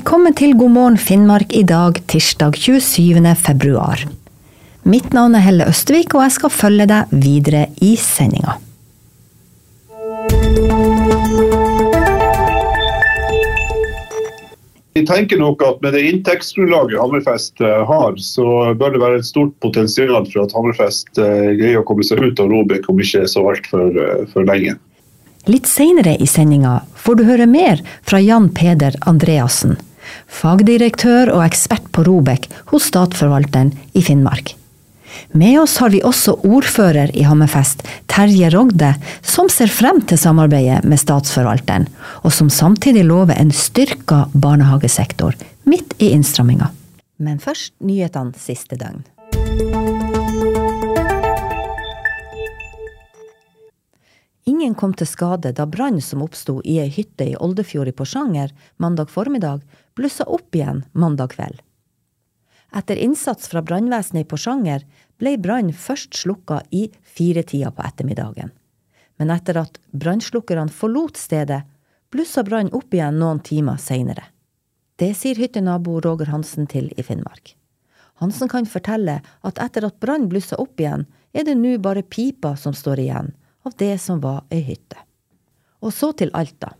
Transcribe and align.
Velkommen 0.00 0.32
til 0.32 0.54
God 0.56 0.70
morgen 0.72 0.94
Finnmark 0.96 1.50
i 1.52 1.60
dag, 1.60 1.98
tirsdag 2.08 2.54
27. 2.56 3.20
februar. 3.36 4.00
Mitt 4.88 5.10
navn 5.12 5.34
er 5.36 5.42
Helle 5.44 5.66
Østvik, 5.68 6.14
og 6.16 6.22
jeg 6.24 6.32
skal 6.38 6.52
følge 6.54 6.86
deg 6.88 7.10
videre 7.12 7.66
i 7.84 7.90
sendinga. 8.00 8.54
Vi 14.96 15.04
tenker 15.04 15.36
nok 15.36 15.66
at 15.68 15.84
med 15.84 15.92
det 15.92 16.06
inntektsgrunnlaget 16.14 16.96
Hammerfest 16.96 17.60
eh, 17.60 17.82
har, 17.92 18.16
så 18.16 18.72
bør 18.72 18.96
det 18.96 19.02
være 19.04 19.20
et 19.20 19.28
stort 19.28 19.52
potensial 19.60 20.24
for 20.32 20.46
at 20.46 20.56
Hammerfest 20.56 21.20
eh, 21.20 21.52
greier 21.60 21.82
å 21.82 21.88
komme 21.92 22.08
seg 22.08 22.24
ut 22.24 22.40
av 22.40 22.48
Robek 22.48 22.88
om 22.88 23.04
ikke 23.04 23.28
så 23.28 23.44
altfor 23.52 23.92
eh, 23.92 24.24
for 24.32 24.48
lenge. 24.48 24.78
Litt 25.48 25.68
seinere 25.68 26.16
i 26.16 26.26
sendinga 26.28 26.78
får 26.96 27.20
du 27.20 27.24
høre 27.28 27.52
mer 27.52 27.84
fra 28.00 28.20
Jan 28.24 28.48
Peder 28.56 28.96
Andreassen, 29.08 29.76
fagdirektør 30.40 31.32
og 31.34 31.44
ekspert 31.44 31.86
på 31.94 32.04
Robek 32.06 32.48
hos 32.72 32.88
Statsforvalteren 32.90 33.74
i 33.92 34.02
Finnmark. 34.04 34.54
Med 35.32 35.60
oss 35.60 35.76
har 35.82 35.90
vi 35.90 36.02
også 36.06 36.36
ordfører 36.46 37.12
i 37.18 37.24
Hammerfest, 37.26 37.82
Terje 38.10 38.50
Rogde, 38.54 38.92
som 39.22 39.50
ser 39.52 39.70
frem 39.70 40.00
til 40.06 40.18
samarbeidet 40.18 40.82
med 40.86 41.00
Statsforvalteren, 41.02 41.88
og 42.22 42.34
som 42.34 42.50
samtidig 42.50 43.04
lover 43.06 43.38
en 43.38 43.52
styrka 43.54 44.24
barnehagesektor 44.32 45.38
midt 45.70 45.94
i 45.98 46.12
innstramminga. 46.14 46.70
Men 47.20 47.38
først 47.42 47.74
nyhetene 47.84 48.38
siste 48.40 48.78
døgn. 48.80 49.04
Ingen 54.50 54.74
kom 54.74 54.94
til 54.96 55.06
skade 55.06 55.52
da 55.54 55.66
brann 55.68 56.00
som 56.02 56.22
oppsto 56.24 56.56
i 56.66 56.80
ei 56.82 56.90
hytte 56.90 57.26
i 57.28 57.36
Oldefjord 57.38 57.90
i 57.90 57.94
Porsanger 57.94 58.50
mandag 58.82 59.10
formiddag, 59.12 59.60
blussa 59.94 60.24
opp 60.26 60.56
igjen 60.56 60.82
mandag 60.92 61.36
kveld. 61.36 61.60
Etter 62.74 62.98
innsats 63.02 63.50
fra 63.50 63.62
brannvesenet 63.66 64.24
i 64.24 64.28
Porsanger 64.30 64.86
ble 65.22 65.36
brannen 65.44 65.76
først 65.86 66.18
slukka 66.18 66.62
i 66.74 66.88
firetida 67.02 67.70
på 67.74 67.84
ettermiddagen. 67.86 68.50
Men 69.18 69.30
etter 69.34 69.60
at 69.60 69.78
brannslukkerne 69.92 70.72
forlot 70.74 71.20
stedet, 71.20 71.62
blussa 72.10 72.42
brannen 72.46 72.74
opp 72.74 72.94
igjen 72.94 73.20
noen 73.22 73.42
timer 73.46 73.78
seinere. 73.78 74.24
Det 74.98 75.12
sier 75.18 75.38
hyttenabo 75.38 76.00
Roger 76.02 76.32
Hansen 76.32 76.66
til 76.70 76.90
i 76.96 77.06
Finnmark. 77.06 77.54
Hansen 78.22 78.50
kan 78.50 78.66
fortelle 78.66 79.20
at 79.46 79.62
etter 79.62 79.86
at 79.86 80.00
brannen 80.02 80.30
blussa 80.32 80.58
opp 80.58 80.80
igjen, 80.80 81.06
er 81.34 81.46
det 81.46 81.54
nå 81.58 81.76
bare 81.78 82.02
pipa 82.02 82.56
som 82.58 82.74
står 82.74 83.04
igjen 83.06 83.30
av 83.70 83.76
det 83.78 83.98
som 83.98 84.20
var 84.20 84.44
ei 84.50 84.60
hytte. 84.66 84.98
Og 85.80 85.94
så 85.94 86.10
til 86.12 86.32
Alta. 86.34 86.74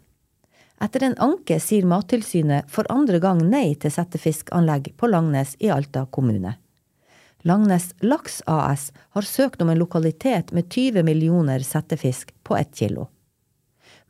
Etter 0.83 1.05
en 1.07 1.19
anke 1.23 1.61
sier 1.61 1.87
Mattilsynet 1.87 2.71
for 2.73 2.89
andre 2.91 3.21
gang 3.23 3.43
nei 3.53 3.77
til 3.79 3.93
settefiskanlegg 3.95 4.95
på 4.99 5.11
Langnes 5.13 5.55
i 5.61 5.71
Alta 5.71 6.07
kommune. 6.11 6.57
Langnes 7.47 7.93
Laks 8.01 8.43
AS 8.47 8.91
har 9.15 9.29
søkt 9.29 9.63
om 9.63 9.71
en 9.71 9.79
lokalitet 9.81 10.53
med 10.53 10.69
20 10.69 11.05
millioner 11.07 11.63
settefisk 11.65 12.35
på 12.43 12.57
ett 12.57 12.75
kilo. 12.77 13.07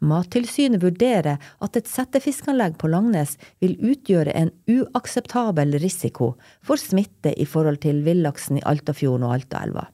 Mattilsynet 0.01 0.81
vurderer 0.83 1.37
at 1.61 1.77
et 1.77 1.91
settefiskanlegg 1.91 2.79
på 2.81 2.89
Langnes 2.89 3.37
vil 3.61 3.77
utgjøre 3.93 4.33
en 4.33 4.51
uakseptabel 4.71 5.77
risiko 5.83 6.33
for 6.65 6.81
smitte 6.81 7.35
i 7.37 7.47
forhold 7.47 7.83
til 7.85 8.01
villaksen 8.07 8.63
i 8.63 8.67
Altafjorden 8.67 9.29
og 9.29 9.37
Altaelva. 9.37 9.91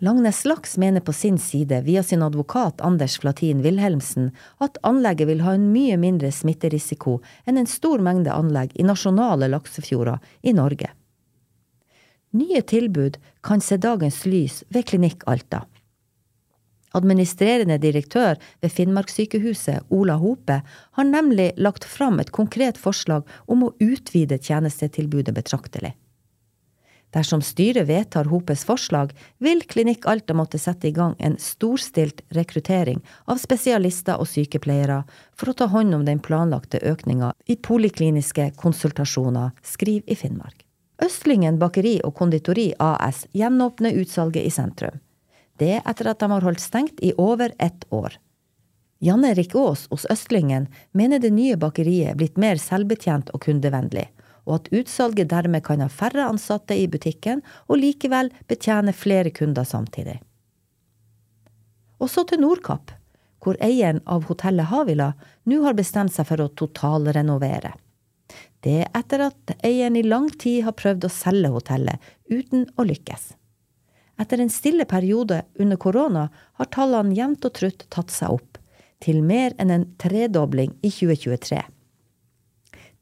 Langnes 0.00 0.44
Laks 0.44 0.76
mener 0.76 1.00
på 1.00 1.12
sin 1.12 1.38
side, 1.38 1.80
via 1.82 2.02
sin 2.02 2.22
advokat 2.22 2.80
Anders 2.80 3.18
Flatin 3.18 3.62
Wilhelmsen, 3.62 4.30
at 4.58 4.78
anlegget 4.86 5.26
vil 5.26 5.42
ha 5.42 5.56
en 5.58 5.72
mye 5.72 5.96
mindre 5.98 6.30
smitterisiko 6.30 7.16
enn 7.50 7.58
en 7.58 7.66
stor 7.66 7.98
mengde 8.06 8.30
anlegg 8.30 8.76
i 8.78 8.86
nasjonale 8.86 9.48
laksefjorder 9.50 10.22
i 10.46 10.54
Norge. 10.54 10.92
Nye 12.30 12.62
tilbud 12.62 13.18
kan 13.42 13.58
se 13.64 13.80
dagens 13.82 14.22
lys 14.30 14.62
ved 14.70 14.86
Klinikk 14.86 15.26
Alta. 15.26 15.64
Administrerende 16.94 17.80
direktør 17.82 18.38
ved 18.62 18.70
Finnmarkssykehuset, 18.70 19.82
Ola 19.90 20.14
Hope, 20.22 20.62
har 20.92 21.10
nemlig 21.10 21.56
lagt 21.58 21.84
fram 21.84 22.22
et 22.22 22.30
konkret 22.30 22.78
forslag 22.78 23.26
om 23.50 23.66
å 23.66 23.74
utvide 23.82 24.38
tjenestetilbudet 24.38 25.34
betraktelig. 25.34 25.96
Dersom 27.10 27.40
styret 27.42 27.88
vedtar 27.88 28.28
Hopes 28.28 28.64
forslag, 28.68 29.14
vil 29.38 29.62
Klinikk 29.64 30.04
Alta 30.06 30.34
måtte 30.36 30.58
sette 30.60 30.90
i 30.90 30.92
gang 30.92 31.14
en 31.18 31.38
storstilt 31.40 32.20
rekruttering 32.36 33.00
av 33.24 33.40
spesialister 33.40 34.20
og 34.20 34.28
sykepleiere 34.28 35.00
for 35.32 35.50
å 35.50 35.56
ta 35.56 35.70
hånd 35.72 35.96
om 35.96 36.04
den 36.04 36.20
planlagte 36.20 36.82
økninga 36.84 37.32
i 37.48 37.56
polikliniske 37.56 38.50
konsultasjoner, 38.60 39.54
skriver 39.64 40.12
i 40.12 40.18
Finnmark. 40.20 40.64
Østlingen 41.04 41.58
bakeri 41.58 41.96
og 42.04 42.16
konditori 42.18 42.72
AS 42.82 43.24
gjenåpner 43.32 43.96
utsalget 44.02 44.44
i 44.44 44.52
sentrum. 44.52 45.00
Det 45.58 45.78
etter 45.80 46.10
at 46.10 46.20
de 46.20 46.28
har 46.30 46.44
holdt 46.44 46.60
stengt 46.62 47.00
i 47.00 47.14
over 47.16 47.54
ett 47.58 47.86
år. 47.90 48.18
Jan 49.00 49.24
Erik 49.24 49.54
Aas 49.54 49.86
hos 49.90 50.04
Østlingen 50.10 50.66
mener 50.92 51.22
det 51.22 51.30
nye 51.32 51.56
bakeriet 51.56 52.12
er 52.12 52.18
blitt 52.18 52.36
mer 52.36 52.58
selvbetjent 52.60 53.30
og 53.30 53.46
kundevennlig 53.46 54.08
og 54.48 54.54
at 54.56 54.70
utsalget 54.72 55.28
dermed 55.30 55.62
kan 55.66 55.82
ha 55.84 55.90
færre 55.92 56.24
ansatte 56.26 56.76
i 56.76 56.88
butikken 56.90 57.44
og 57.68 57.82
likevel 57.82 58.32
betjene 58.48 58.94
flere 58.96 59.30
kunder 59.34 59.68
samtidig. 59.68 60.16
Og 62.00 62.08
så 62.10 62.24
til 62.24 62.40
Nordkapp, 62.40 62.94
hvor 63.42 63.58
eieren 63.62 64.00
av 64.06 64.24
hotellet 64.30 64.70
Havila 64.70 65.12
nå 65.50 65.60
har 65.64 65.76
bestemt 65.78 66.14
seg 66.14 66.26
for 66.30 66.42
å 66.42 66.50
totalrenovere. 66.58 67.74
Det 68.64 68.80
er 68.82 68.94
etter 68.98 69.28
at 69.28 69.52
eieren 69.62 69.98
i 69.98 70.06
lang 70.06 70.28
tid 70.30 70.64
har 70.66 70.76
prøvd 70.78 71.06
å 71.06 71.12
selge 71.12 71.52
hotellet, 71.54 71.98
uten 72.26 72.66
å 72.76 72.86
lykkes. 72.88 73.34
Etter 74.18 74.42
en 74.42 74.50
stille 74.50 74.86
periode 74.90 75.44
under 75.62 75.78
korona 75.78 76.26
har 76.58 76.70
tallene 76.74 77.14
jevnt 77.14 77.46
og 77.46 77.54
trutt 77.54 77.86
tatt 77.94 78.10
seg 78.10 78.34
opp, 78.34 78.58
til 78.98 79.22
mer 79.22 79.54
enn 79.62 79.70
en 79.70 79.86
tredobling 80.02 80.74
i 80.82 80.90
2023. 80.90 81.62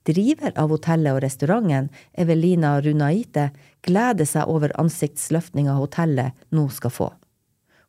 Driver 0.06 0.52
av 0.54 0.70
hotellet 0.70 1.16
og 1.16 1.22
restauranten, 1.24 1.88
Evelina 2.14 2.76
Runaite, 2.82 3.50
gleder 3.82 4.28
seg 4.28 4.46
over 4.50 4.74
ansiktsløftninga 4.78 5.74
hotellet 5.80 6.36
nå 6.54 6.68
skal 6.70 6.94
få. 6.94 7.08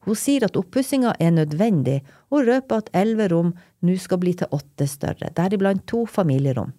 Hun 0.07 0.16
sier 0.16 0.45
at 0.47 0.57
oppussinga 0.57 1.13
er 1.19 1.33
nødvendig, 1.35 2.00
og 2.31 2.47
røper 2.47 2.81
at 2.81 2.91
elleve 2.95 3.27
rom 3.33 3.53
nå 3.85 3.97
skal 4.00 4.22
bli 4.22 4.33
til 4.39 4.50
åtte 4.56 4.88
større, 4.88 5.29
deriblant 5.35 5.83
to 5.85 6.06
familierom. 6.07 6.72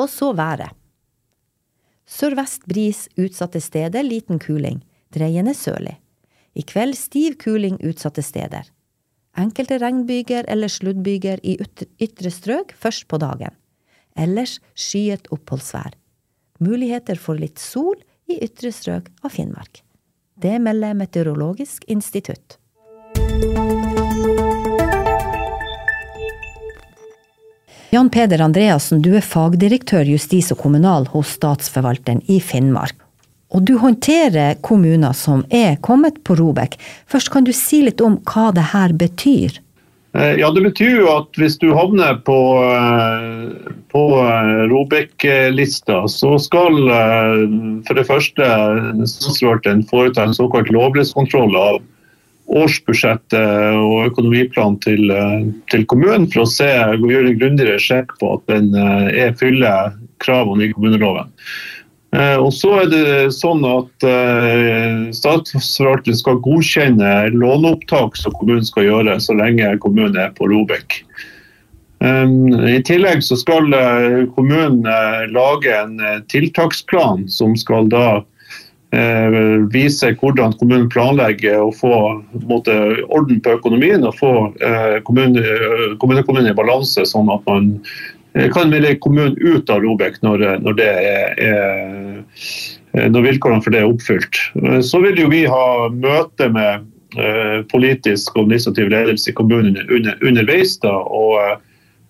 Og 0.00 0.08
så 0.08 0.32
været. 0.32 0.72
Sørvest 2.10 2.64
bris 2.66 3.04
utsatte 3.20 3.60
steder 3.62 4.02
liten 4.02 4.40
kuling, 4.42 4.80
dreiende 5.14 5.54
sørlig. 5.54 5.98
I 6.58 6.64
kveld 6.66 6.96
stiv 6.98 7.36
kuling 7.38 7.76
utsatte 7.86 8.24
steder. 8.24 8.64
Enkelte 9.38 9.78
regnbyger 9.78 10.48
eller 10.50 10.72
sluddbyger 10.72 11.44
i 11.46 11.54
ytre 12.02 12.32
strøk 12.34 12.74
først 12.74 13.06
på 13.06 13.20
dagen. 13.22 13.54
Ellers 14.20 14.58
skyet 14.76 15.30
oppholdsvær. 15.32 15.94
Muligheter 16.60 17.16
for 17.16 17.40
litt 17.40 17.58
sol 17.58 17.96
i 18.28 18.36
ytre 18.44 18.72
strøk 18.74 19.08
av 19.24 19.32
Finnmark. 19.32 19.80
Det 20.40 20.58
melder 20.60 20.96
Meteorologisk 20.96 21.84
institutt. 21.88 22.58
Jan 27.90 28.10
Peder 28.12 28.44
Andreassen, 28.44 29.00
du 29.02 29.16
er 29.18 29.24
fagdirektør 29.26 30.06
justis 30.06 30.52
og 30.54 30.60
kommunal 30.62 31.08
hos 31.10 31.32
Statsforvalteren 31.34 32.20
i 32.30 32.38
Finnmark. 32.38 32.94
Og 33.50 33.64
du 33.66 33.74
håndterer 33.82 34.60
kommuner 34.62 35.16
som 35.16 35.42
er 35.50 35.74
kommet 35.82 36.20
på 36.22 36.36
Robek. 36.38 36.76
Først 37.10 37.32
kan 37.34 37.48
du 37.48 37.50
si 37.56 37.80
litt 37.82 38.00
om 38.04 38.20
hva 38.30 38.52
det 38.54 38.68
her 38.70 38.94
betyr? 38.94 39.58
Eh, 40.12 40.34
ja, 40.40 40.50
Det 40.50 40.62
betyr 40.64 40.96
jo 41.04 41.10
at 41.12 41.38
hvis 41.38 41.56
du 41.62 41.68
havner 41.76 42.16
på, 42.26 42.38
eh, 42.66 43.70
på 43.92 44.02
eh, 44.18 44.64
Robek-lista, 44.72 46.02
så 46.10 46.34
skal 46.42 46.80
for 47.86 47.98
det 47.98 48.06
første 48.08 48.48
statsforvalteren 49.06 49.86
foreta 49.90 50.26
en 50.26 50.34
såkalt 50.34 50.72
lovlighetskontroll 50.74 51.54
av 51.56 51.80
årsbudsjettet 52.50 53.76
og 53.78 54.08
økonomiplanen 54.08 54.80
til, 54.82 55.12
til, 55.70 55.84
kommunen 55.86 56.26
for 56.32 56.42
å 56.42 56.50
se, 56.50 56.66
gjøre 56.66 57.30
en 57.30 57.38
grundigere 57.38 57.78
sjekk 57.78 58.16
på 58.18 58.32
at 58.34 58.48
den 58.50 58.72
er 58.74 59.36
fyller 59.38 59.94
kravene 60.18 60.66
i 60.66 60.72
kommuneloven. 60.74 61.30
Eh, 62.10 62.36
og 62.42 62.50
så 62.54 62.72
er 62.80 62.88
det 62.90 63.10
sånn 63.36 63.62
at 63.68 64.06
uh, 64.06 65.10
Statsforvalteren 65.14 66.18
skal 66.18 66.40
godkjenne 66.42 67.12
låneopptak 67.36 68.18
som 68.18 68.34
kommunen 68.34 68.66
skal 68.66 68.88
gjøre, 68.88 69.14
så 69.22 69.36
lenge 69.38 69.76
kommunen 69.84 70.18
er 70.18 70.34
på 70.34 70.50
Robek. 70.50 71.04
Um, 72.00 72.48
I 72.66 72.80
tillegg 72.82 73.22
så 73.22 73.36
skal 73.38 73.70
uh, 73.70 74.26
kommunen 74.34 74.82
lage 75.30 75.70
en 75.76 76.00
tiltaksplan 76.32 77.28
som 77.30 77.54
skal 77.60 77.90
da 77.92 78.22
vise 79.70 80.08
hvordan 80.18 80.56
kommunen 80.58 80.88
planlegger 80.90 81.60
å 81.62 81.68
få 81.70 81.92
måte, 82.50 82.74
orden 83.06 83.38
på 83.38 83.52
økonomien 83.54 84.02
og 84.02 84.16
få 84.18 84.32
kommuneøkonomien 85.06 86.48
i 86.50 86.56
balanse, 86.58 87.04
sånn 87.06 87.30
at 87.30 87.46
man 87.46 87.68
kan 88.54 88.70
melde 88.70 88.94
kommunen 89.02 89.36
ut 89.38 89.70
av 89.70 89.82
Robek 89.82 90.20
når, 90.22 90.44
når, 90.62 90.76
det 90.78 90.88
er, 90.88 91.40
er, 91.42 93.08
når 93.10 93.26
vilkårene 93.26 93.64
for 93.64 93.74
det 93.74 93.80
er 93.82 93.90
oppfylt. 93.90 94.38
Så 94.86 95.00
vil 95.02 95.18
jo 95.18 95.30
vi 95.32 95.42
ha 95.50 95.64
møte 95.94 96.50
med 96.54 96.86
politisk 97.72 98.36
og 98.36 98.44
administrativ 98.44 98.92
ledelse 98.92 99.32
i 99.32 99.34
kommunen 99.34 99.80
under, 99.90 100.14
underveis. 100.22 100.76
da, 100.78 100.92
og 100.94 101.58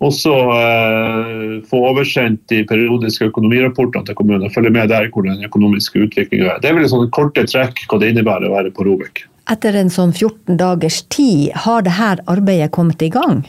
også 0.00 0.32
eh, 0.54 1.56
få 1.68 1.82
oversendt 1.90 2.40
de 2.48 2.62
periodiske 2.68 3.28
økonomirapportene 3.28 4.08
til 4.08 4.16
kommunen 4.16 4.46
og 4.48 4.54
følge 4.54 4.72
med 4.72 4.88
der 4.92 5.10
hvor 5.12 5.26
den 5.28 5.44
økonomiske 5.44 6.06
utviklinga 6.06 6.54
er. 6.54 6.62
Det 6.62 6.70
er 6.70 6.78
vel 6.78 6.88
sånn 6.88 7.10
korte 7.12 7.44
trekk 7.48 7.84
hva 7.88 8.00
det 8.00 8.14
innebærer 8.14 8.48
å 8.48 8.54
være 8.54 8.72
på 8.76 8.86
Robek. 8.88 9.26
Etter 9.50 9.76
en 9.76 9.92
sånn 9.92 10.14
14 10.14 10.56
dagers 10.60 11.02
tid, 11.12 11.50
har 11.66 11.84
dette 11.84 12.24
arbeidet 12.30 12.70
kommet 12.72 13.02
i 13.02 13.10
gang? 13.12 13.42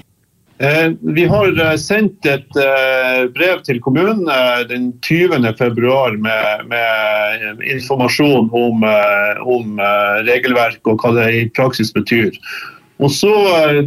Eh, 0.61 0.91
vi 1.01 1.25
har 1.25 1.59
eh, 1.59 1.75
sendt 1.81 2.25
et 2.29 2.57
eh, 2.59 3.23
brev 3.33 3.63
til 3.65 3.79
kommunen 3.81 4.27
den 4.69 4.91
20. 5.01 5.47
februar 5.57 6.13
med, 6.21 6.67
med 6.69 7.63
informasjon 7.65 8.51
om, 8.53 8.85
om 9.55 9.81
regelverk 10.27 10.85
og 10.85 11.01
hva 11.01 11.15
det 11.17 11.25
i 11.33 11.47
praksis 11.57 11.89
betyr. 11.95 12.37
Og 13.01 13.09
Så 13.09 13.33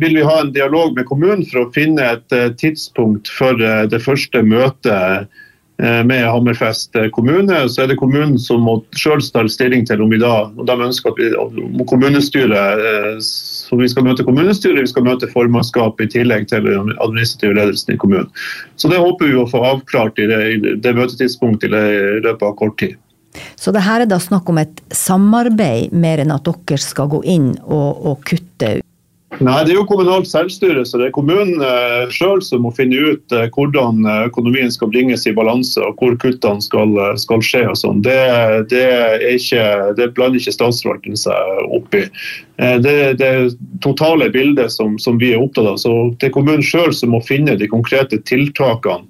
vil 0.00 0.16
vi 0.18 0.26
ha 0.26 0.40
en 0.40 0.50
dialog 0.56 0.96
med 0.96 1.06
kommunen 1.06 1.44
for 1.46 1.62
å 1.62 1.70
finne 1.76 2.16
et 2.16 2.58
tidspunkt 2.58 3.30
for 3.30 3.54
det 3.62 4.00
første 4.02 4.42
møtet 4.42 5.30
med 5.78 6.22
Hammerfest 6.30 6.94
kommune. 7.12 7.56
Så 7.68 7.82
er 7.82 7.88
det 7.90 7.98
kommunen 7.98 8.36
som 8.38 8.62
må 8.62 8.76
sjøl 8.94 9.22
ta 9.34 9.42
stilling 9.50 9.82
til 9.88 10.04
om 10.04 10.12
vi 10.12 10.20
da 10.22 10.46
og 10.46 10.62
de 10.68 10.76
ønsker 10.86 11.10
at 11.10 11.18
vi, 11.18 11.30
om 11.34 11.82
kommunestyret 11.90 13.18
så 13.24 13.78
vi 13.80 13.88
skal 13.90 14.06
møte 14.06 14.26
kommunestyret, 14.26 14.84
vi 14.84 14.92
skal 14.92 15.06
møte 15.06 15.30
formannskapet 15.32 16.06
i 16.06 16.12
tillegg 16.18 16.46
til 16.50 16.66
den 16.68 16.92
administrative 17.02 17.56
ledelsen 17.58 17.96
i 17.96 17.98
kommunen. 18.00 18.30
Så 18.76 18.88
Det 18.88 19.02
håper 19.02 19.32
vi 19.32 19.40
å 19.40 19.48
få 19.50 19.64
avklart 19.66 20.18
i 20.22 20.28
det, 20.30 20.42
i 20.54 20.76
det 20.84 20.94
møtetidspunktet 20.94 21.74
i 21.74 22.20
løpet 22.22 22.46
av 22.46 22.54
kort 22.60 22.78
tid. 22.78 22.94
Så 23.58 23.72
det 23.74 23.82
her 23.82 24.04
er 24.04 24.10
da 24.10 24.20
snakk 24.22 24.48
om 24.50 24.60
et 24.62 24.80
samarbeid 24.94 25.94
mer 25.96 26.22
enn 26.22 26.34
at 26.34 26.46
dere 26.46 26.78
skal 26.78 27.10
gå 27.10 27.24
inn 27.26 27.54
og, 27.64 28.04
og 28.06 28.20
kutte 28.28 28.76
Nei, 29.42 29.64
Det 29.64 29.72
er 29.72 29.78
jo 29.80 29.86
kommunalt 29.88 30.28
selvstyre, 30.30 30.84
så 30.86 30.98
det 31.00 31.08
er 31.08 31.14
kommunen 31.14 31.62
eh, 31.64 32.10
sjøl 32.14 32.42
som 32.44 32.62
må 32.62 32.70
finne 32.74 33.00
ut 33.00 33.34
eh, 33.34 33.48
hvordan 33.54 34.04
eh, 34.06 34.26
økonomien 34.28 34.70
skal 34.70 34.92
bringes 34.92 35.26
i 35.26 35.34
balanse 35.34 35.80
og 35.82 35.98
hvor 35.98 36.14
kuttene 36.22 36.62
skal, 36.62 36.94
skal 37.18 37.42
skje. 37.42 37.64
og 37.72 37.78
sånn. 37.80 38.02
Det, 38.04 38.18
det, 38.70 38.84
det, 39.98 40.08
blander 40.14 40.38
ikke 40.38 40.54
statsforvalteren 40.54 41.18
seg 41.18 41.74
opp 41.74 41.98
i. 41.98 42.04
Det 42.60 42.82
det, 42.84 42.96
det 43.18 43.32
totale 43.82 44.28
bildet 44.30 44.70
som, 44.72 44.98
som, 45.02 45.18
vi 45.18 45.32
er 45.34 45.42
opptatt 45.42 45.72
av. 45.72 45.80
Så 45.82 45.94
Det 46.20 46.30
er 46.30 46.36
kommunen 46.36 46.62
sjøl 46.62 46.94
som 46.94 47.14
må 47.14 47.22
finne 47.24 47.56
de 47.58 47.70
konkrete 47.70 48.20
tiltakene 48.28 49.08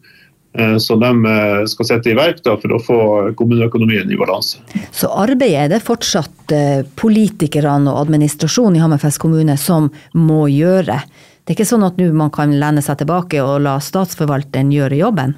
Eh, 0.59 0.77
som 0.79 1.01
de 1.01 1.27
eh, 1.27 1.65
skal 1.67 1.87
sette 1.89 2.12
i 2.12 2.15
verk 2.15 2.39
for 2.47 2.75
å 2.77 2.79
få 2.79 2.99
kommuneøkonomien 3.35 4.11
i 4.11 4.19
balanse. 4.19 4.61
Så 4.95 5.11
arbeidet 5.11 5.65
er 5.65 5.73
det 5.73 5.81
fortsatt 5.83 6.55
eh, 6.55 6.85
politikerne 6.95 7.91
og 7.91 8.05
administrasjonen 8.05 8.79
i 8.79 8.85
Hammerfest 8.85 9.19
kommune 9.23 9.56
som 9.59 9.91
må 10.15 10.45
gjøre? 10.53 11.01
Det 11.43 11.53
er 11.53 11.59
ikke 11.59 11.67
sånn 11.73 11.87
at 11.87 11.99
nå 11.99 12.06
man 12.15 12.31
kan 12.35 12.55
lene 12.55 12.85
seg 12.87 13.03
tilbake 13.03 13.43
og 13.43 13.65
la 13.67 13.81
statsforvalteren 13.83 14.71
gjøre 14.71 15.01
jobben? 15.03 15.35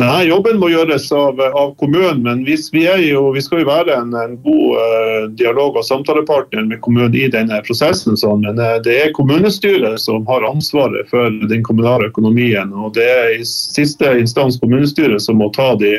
Nei, 0.00 0.30
jobben 0.30 0.56
må 0.56 0.70
gjøres 0.70 1.10
av, 1.12 1.40
av 1.40 1.74
kommunen, 1.80 2.22
men 2.24 2.44
vi, 2.46 2.54
vi, 2.72 2.84
jo, 3.04 3.24
vi, 3.34 3.40
skal 3.44 3.60
jo 3.60 3.68
være 3.68 3.96
en, 3.98 4.14
en 4.16 4.36
god 4.40 4.78
uh, 4.78 5.24
dialog- 5.36 5.76
og 5.76 5.84
samtalepartner 5.84 6.64
med 6.70 6.80
kommunen 6.84 7.16
i 7.18 7.26
denne 7.28 7.58
prosessen. 7.66 8.16
Sånn. 8.16 8.46
Men 8.46 8.60
uh, 8.62 8.78
det 8.84 8.94
er 8.96 9.12
kommunestyret 9.16 10.00
som 10.00 10.24
har 10.30 10.46
ansvaret 10.48 11.10
for 11.10 11.34
den 11.50 11.66
kommunale 11.66 12.08
økonomien. 12.08 12.72
og 12.72 12.94
Det 12.96 13.08
er 13.10 13.34
i 13.34 13.44
siste 13.44 14.14
instans 14.22 14.56
kommunestyret 14.62 15.20
som 15.20 15.40
må 15.42 15.50
ta 15.56 15.74
de, 15.82 15.98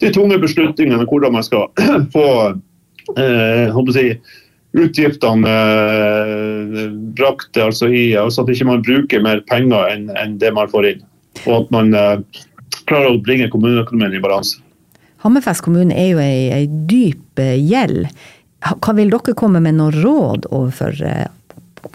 de 0.00 0.12
tunge 0.14 0.40
beslutningene 0.40 1.02
om 1.02 1.10
hvordan 1.10 1.36
man 1.36 1.44
skal 1.44 1.68
få 2.16 2.30
uh, 3.18 3.92
si, 3.98 4.06
utgiftene 4.74 5.58
brakt 7.14 7.60
altså 7.60 7.92
i, 7.92 8.08
altså 8.18 8.42
at 8.42 8.56
ikke 8.56 8.70
man 8.72 8.80
ikke 8.80 8.88
bruker 8.88 9.28
mer 9.28 9.44
penger 9.52 9.92
enn, 9.92 10.08
enn 10.16 10.40
det 10.40 10.56
man 10.56 10.72
får 10.72 10.94
inn. 10.94 11.06
Og 11.44 11.60
at 11.60 11.70
man 11.74 11.92
klarer 12.88 13.14
å 13.14 13.22
bringe 13.22 13.50
kommuneøkonomien 13.52 14.16
i 14.16 14.22
balanse. 14.22 14.60
Hammerfest 15.24 15.64
kommune 15.64 15.96
er 15.96 16.10
jo 16.12 16.20
ei, 16.20 16.50
ei 16.52 16.68
dyp 16.68 17.40
eh, 17.40 17.56
gjeld. 17.56 18.10
Hva 18.64 18.94
vil 18.96 19.12
dere 19.12 19.36
komme 19.36 19.62
med 19.64 19.78
noe 19.78 19.92
råd 19.94 20.50
overfor 20.50 21.00
eh, 21.04 21.26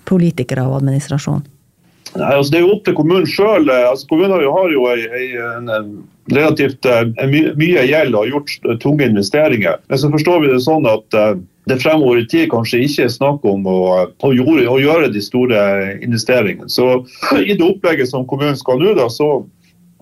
politikere 0.09 0.65
og 0.65 0.79
administrasjon? 0.79 1.43
Nei, 2.15 2.29
altså 2.33 2.49
Det 2.49 2.57
er 2.57 2.63
jo 2.65 2.73
opp 2.73 2.87
til 2.87 2.97
kommunen 2.97 3.29
sjøl. 3.29 3.69
Eh, 3.69 3.85
altså, 3.91 4.09
kommunen 4.09 4.33
har 4.41 4.73
jo 4.73 4.87
ei, 4.89 5.05
ei, 5.19 5.27
en, 5.45 5.69
relativt 6.33 6.85
my, 7.29 7.43
mye 7.57 7.85
gjeld 7.89 8.13
og 8.15 8.23
har 8.23 8.33
gjort 8.33 8.81
tunge 8.81 9.05
investeringer. 9.09 9.77
Men 9.89 10.01
så 10.01 10.11
forstår 10.13 10.43
vi 10.43 10.51
det 10.51 10.59
sånn 10.65 10.85
at 10.89 11.21
det 11.69 11.77
fremover 11.81 12.21
i 12.21 12.27
tid 12.29 12.49
kanskje 12.51 12.81
ikke 12.85 13.05
er 13.05 13.13
snakk 13.13 13.45
om 13.45 13.65
å, 13.69 13.77
å, 14.09 14.31
gjøre, 14.33 14.65
å 14.69 14.77
gjøre, 14.81 15.09
de 15.13 15.21
store 15.21 15.59
investeringene. 16.01 16.69
Så 16.71 17.03
I 17.49 17.53
det 17.53 17.65
opplegget 17.65 18.09
som 18.09 18.25
kommunen 18.29 18.57
skal 18.57 18.81
nå, 18.81 18.95
da, 18.97 19.05
så 19.13 19.43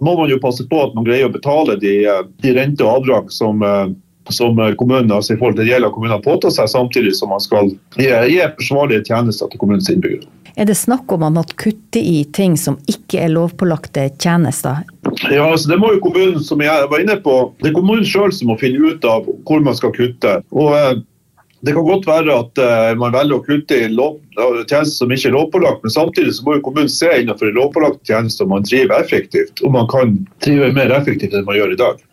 må 0.02 0.18
man 0.20 0.30
jo 0.30 0.40
passe 0.42 0.66
på 0.70 0.82
at 0.84 0.98
man 0.98 1.08
greier 1.08 1.30
å 1.30 1.34
betale 1.34 1.78
de, 1.82 1.94
eh, 2.06 2.26
de 2.44 2.54
rente 2.58 2.86
og 2.86 3.02
avdrag 3.02 3.32
som, 3.34 3.64
eh, 3.64 3.88
som 4.30 4.58
kommunen, 4.78 5.12
altså 5.12 5.34
i 5.34 5.40
forhold 5.40 5.56
til 5.56 5.70
gjelder 5.70 5.94
kommunen 5.96 6.22
påtar 6.22 6.52
seg, 6.52 6.68
samtidig 6.68 7.16
som 7.16 7.32
man 7.32 7.40
skal 7.40 7.72
gi, 7.96 8.10
gi 8.10 8.42
forsvarlige 8.60 9.08
tjenester 9.08 9.48
til 9.48 9.62
kommunens 9.62 9.90
innbyggere. 9.90 10.28
Er 10.58 10.66
det 10.66 10.74
snakk 10.74 11.12
om 11.14 11.22
at 11.24 11.34
man 11.36 11.52
kutter 11.62 12.02
i 12.02 12.24
ting 12.34 12.56
som 12.58 12.80
ikke 12.90 13.20
er 13.22 13.30
lovpålagte 13.30 14.08
tjenester? 14.18 14.82
Ja, 15.30 15.46
altså 15.52 15.70
Det 15.70 15.78
må 15.78 15.92
jo 15.94 16.02
kommunen 16.02 16.42
som 16.44 16.64
jeg 16.66 16.88
var 16.90 17.04
inne 17.04 17.20
på, 17.22 17.36
det 17.62 17.70
er 17.70 17.76
kommunen 17.78 18.08
sjøl 18.08 18.34
som 18.34 18.50
må 18.50 18.58
finne 18.58 18.82
ut 18.82 19.06
av 19.06 19.30
hvor 19.46 19.62
man 19.62 19.78
skal 19.78 19.94
kutte. 19.94 20.40
Og 20.52 20.74
eh, 20.74 20.98
det 21.66 21.74
kan 21.74 21.86
godt 21.88 22.06
være 22.08 22.34
at 22.38 22.60
uh, 22.62 22.92
man 23.02 23.14
velger 23.16 23.40
å 23.40 23.46
kutte 23.46 23.78
i 23.82 23.88
tjenester 23.90 24.94
som 24.94 25.14
ikke 25.14 25.32
er 25.32 25.36
lovpålagt, 25.36 25.86
men 25.86 25.94
samtidig 25.94 26.36
så 26.38 26.46
må 26.46 26.58
jo 26.58 26.66
kommunen 26.68 26.92
se 26.92 27.10
innenfor 27.10 27.54
lovpålagte 27.56 28.12
tjenester 28.12 28.46
om 28.46 28.54
man 28.54 28.68
driver 28.68 29.02
effektivt, 29.02 29.64
om 29.66 29.74
man 29.74 29.90
kan 29.90 30.14
drive 30.46 30.70
mer 30.78 30.94
effektivt 31.00 31.34
enn 31.34 31.48
man 31.48 31.58
gjør 31.58 31.74
i 31.74 31.80
dag. 31.82 32.04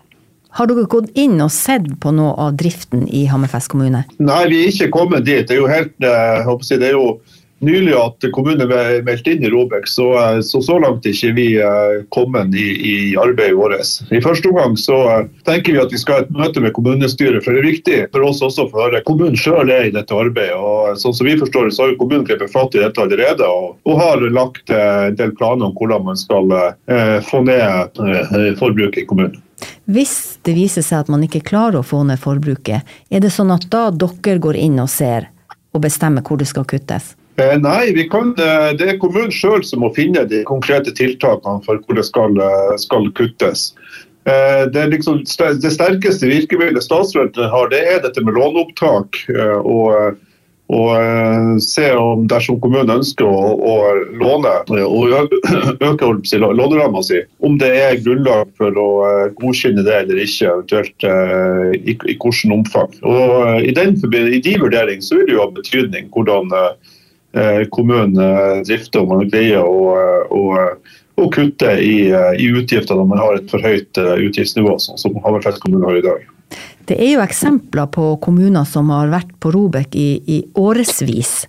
Har 0.55 0.71
dere 0.71 0.87
gått 0.87 1.11
inn 1.19 1.41
og 1.43 1.51
sett 1.51 1.89
på 2.01 2.13
noe 2.15 2.33
av 2.39 2.55
driften 2.57 3.09
i 3.11 3.25
Hammerfest 3.27 3.73
kommune? 3.73 4.05
Nei, 4.23 4.43
vi 4.53 4.61
er 4.63 4.71
ikke 4.71 4.93
kommet 4.95 5.27
dit. 5.27 5.43
Det 5.49 5.57
er 5.57 5.61
jo 5.61 5.71
helt, 5.71 5.97
uh, 5.99 6.69
det 6.71 6.89
er 6.89 6.95
jo 6.95 7.09
nylig 7.67 7.95
at 7.99 8.27
kommunen 8.35 8.71
meldte 9.07 9.35
inn 9.35 9.45
i 9.45 9.51
Robek, 9.53 9.89
så, 9.91 10.07
eh, 10.21 10.41
så, 10.47 10.61
så 10.65 10.79
langt 10.83 11.07
er 11.07 11.15
ikke 11.15 11.33
vi 11.37 11.47
eh, 11.61 12.03
kommet 12.15 12.55
i, 12.55 12.67
i 12.91 12.97
arbeidet 13.21 13.57
vårt. 13.59 13.93
I 14.15 14.23
første 14.25 14.51
omgang 14.51 14.77
så 14.81 14.99
eh, 15.11 15.29
tenker 15.49 15.75
vi 15.75 15.83
at 15.83 15.95
vi 15.95 16.01
skal 16.01 16.21
ha 16.21 16.25
et 16.25 16.35
møte 16.35 16.63
med 16.65 16.75
kommunestyret, 16.77 17.45
for 17.45 17.55
det 17.55 17.63
er 17.63 17.71
viktig 17.71 18.01
for 18.15 18.29
oss 18.29 18.43
også 18.45 18.69
for 18.71 18.81
å 18.81 18.89
høre 18.89 19.03
kommunen 19.09 19.39
sjøl 19.39 19.73
er 19.73 19.89
i 19.89 19.95
dette 19.95 20.15
arbeidet. 20.15 20.59
og 20.59 21.01
Sånn 21.01 21.17
som 21.17 21.29
vi 21.29 21.39
forstår 21.41 21.71
det, 21.71 21.77
så 21.77 21.87
har 21.87 21.97
kommunen 22.01 22.27
grepet 22.29 22.53
fatt 22.53 22.77
i 22.77 22.83
dette 22.85 23.03
allerede 23.03 23.49
og, 23.49 23.75
og, 23.89 23.97
har 23.99 24.23
lagt 24.35 24.71
en 24.75 25.17
del 25.17 25.33
planer 25.39 25.69
om 25.69 25.75
hvordan 25.79 26.07
man 26.11 26.19
skal 26.19 26.51
eh, 26.55 27.19
få 27.25 27.45
ned 27.47 28.01
eh, 28.05 28.55
forbruket 28.61 29.05
i 29.05 29.09
kommunen. 29.09 29.41
Hvis 29.85 30.39
det 30.45 30.57
viser 30.57 30.85
seg 30.85 31.05
at 31.05 31.13
man 31.13 31.23
ikke 31.25 31.45
klarer 31.45 31.81
å 31.81 31.87
få 31.87 32.03
ned 32.07 32.21
forbruket, 32.21 32.85
er 33.09 33.23
det 33.23 33.33
sånn 33.33 33.53
at 33.55 33.67
da 33.73 33.87
dere 33.95 34.41
går 34.43 34.59
inn 34.61 34.81
og 34.83 34.91
ser 34.93 35.31
og 35.75 35.83
bestemmer 35.85 36.25
hvor 36.25 36.41
det 36.41 36.49
skal 36.51 36.67
kuttes? 36.69 37.15
Eh, 37.37 37.57
nei, 37.59 38.09
kan, 38.11 38.31
eh, 38.39 38.73
det 38.79 38.89
er 38.89 38.99
kommunen 39.03 39.33
sjøl 39.35 39.65
som 39.67 39.83
må 39.83 39.91
finne 39.97 40.23
de 40.31 40.45
konkrete 40.47 40.93
tiltakene 40.95 41.65
for 41.65 41.81
hvor 41.83 41.99
det 41.99 42.07
skal, 42.07 42.37
eh, 42.39 42.77
skal 42.79 43.11
kuttes. 43.19 43.73
Det, 44.25 44.83
liksom, 44.89 45.19
det, 45.61 45.71
sterkeste 45.75 46.31
virkemidlet 46.31 46.87
statsforvalteren 46.87 47.51
har, 47.53 47.67
det 47.69 47.81
er 47.85 47.99
dette 48.01 48.23
med 48.25 48.33
låneopptak. 48.33 49.19
og, 49.61 50.17
og 50.73 51.61
se 51.61 51.91
om 51.93 52.25
dersom 52.25 52.57
kommunen 52.63 52.95
ønsker 52.95 53.29
å, 53.29 53.53
å 53.61 53.75
låne 54.17 54.55
og 54.81 55.13
øke 55.91 56.09
låneramma 56.41 57.05
si, 57.05 57.21
om 57.45 57.61
det 57.61 57.69
er 57.83 58.01
grunnlag 58.01 58.49
for 58.57 58.73
å 58.73 58.89
godkjenne 59.43 59.85
det 59.85 60.01
eller 60.07 60.25
ikke, 60.25 60.55
eventuelt 60.55 61.09
i, 61.77 61.93
i 61.93 62.17
hvilket 62.17 62.57
omfang. 62.57 62.97
Og 63.05 63.61
i, 63.61 63.77
den, 63.77 63.93
I 64.09 64.41
de 64.41 64.57
vurderingene 64.57 65.05
så 65.05 65.21
vil 65.21 65.29
det 65.29 65.37
jo 65.37 65.45
ha 65.45 65.53
betydning 65.53 66.09
hvordan 66.17 66.49
kommunen 67.75 68.19
eh, 68.21 68.63
drifter, 68.67 69.03
og 69.03 69.11
man 69.11 69.29
greier 69.31 69.65
å, 69.67 69.91
å, 70.31 70.45
å 71.19 71.27
kutte 71.35 71.75
i, 71.83 71.97
eh, 72.11 72.31
i, 72.39 72.51
utgifter 72.55 72.99
når 72.99 73.11
man 73.11 73.23
har 73.23 73.41
et 73.41 73.51
for 73.51 73.65
høyt 73.65 73.99
utgiftsnivå, 73.99 74.77
sånn 74.83 75.01
som 75.01 75.21
Hammerfest 75.25 75.63
kommune 75.65 75.87
har 75.89 75.99
i 75.99 76.07
dag. 76.07 76.25
Det 76.87 76.99
er 77.01 77.15
jo 77.17 77.25
eksempler 77.25 77.89
på 77.91 78.15
kommuner 78.23 78.67
som 78.69 78.93
har 78.93 79.13
vært 79.13 79.33
på 79.43 79.55
Robek 79.55 79.97
i, 79.97 80.11
i 80.29 80.43
årevis. 80.61 81.47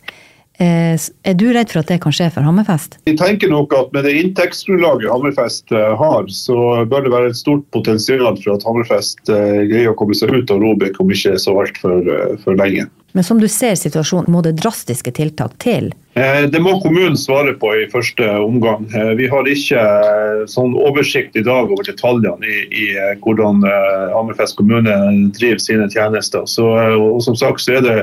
Er 0.55 1.33
du 1.35 1.49
redd 1.51 1.67
for 1.67 1.81
at 1.81 1.89
det 1.91 1.97
kan 1.99 2.13
skje 2.15 2.29
for 2.31 2.47
Hammerfest? 2.47 2.95
Vi 3.03 3.17
tenker 3.19 3.51
nok 3.51 3.73
at 3.75 3.89
Med 3.91 4.05
det 4.07 4.13
inntektsgrunnlaget 4.21 5.11
Hammerfest 5.11 5.73
har, 5.75 6.29
så 6.31 6.85
bør 6.87 7.03
det 7.03 7.11
være 7.11 7.33
et 7.33 7.41
stort 7.41 7.65
potensial 7.75 8.39
for 8.39 8.55
at 8.55 8.63
Hammerfest 8.63 9.19
greier 9.27 9.91
å 9.91 9.97
komme 9.99 10.15
seg 10.15 10.31
ut 10.31 10.53
av 10.55 10.63
Robek 10.63 11.01
om 11.03 11.11
ikke 11.11 11.35
så 11.43 11.57
altfor 11.59 12.07
for 12.45 12.55
lenge. 12.55 12.87
Men 13.15 13.23
som 13.23 13.39
du 13.39 13.47
ser 13.47 13.77
situasjonen, 13.79 14.27
må 14.27 14.41
det 14.43 14.57
drastiske 14.59 15.13
tiltak 15.15 15.53
til? 15.63 15.93
Eh, 16.19 16.49
det 16.51 16.59
må 16.59 16.73
kommunen 16.83 17.15
svare 17.15 17.53
på 17.55 17.69
i 17.79 17.85
første 17.87 18.27
omgang. 18.43 18.83
Eh, 18.91 19.13
vi 19.15 19.29
har 19.31 19.47
ikke 19.47 19.79
eh, 19.79 20.41
sånn 20.51 20.75
oversikt 20.75 21.39
i 21.39 21.45
dag 21.47 21.71
over 21.71 21.87
detaljene 21.87 22.43
i, 22.43 22.59
i 22.75 22.85
hvordan 23.23 23.63
Hammerfest 24.11 24.59
kommune 24.59 24.97
driver 25.37 25.63
sine 25.63 25.87
tjenester. 25.93 26.43
Så, 26.43 26.67
og 26.99 27.23
som 27.23 27.39
sagt 27.39 27.63
så 27.63 27.77
er 27.77 27.87
det 27.87 27.97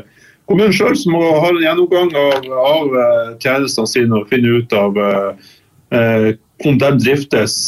kommunen 0.49 0.73
sjøl 0.73 0.97
som 0.97 1.13
må 1.19 1.27
ha 1.45 1.53
en 1.53 1.61
gjennomgang 1.61 2.17
av, 2.17 2.49
av 2.65 2.97
tjenestene 3.45 3.93
sine 3.93 4.17
og 4.17 4.33
finne 4.33 4.63
ut 4.63 4.73
av 4.81 4.97
om 6.63 6.77
de 6.79 6.91
driftes 7.03 7.67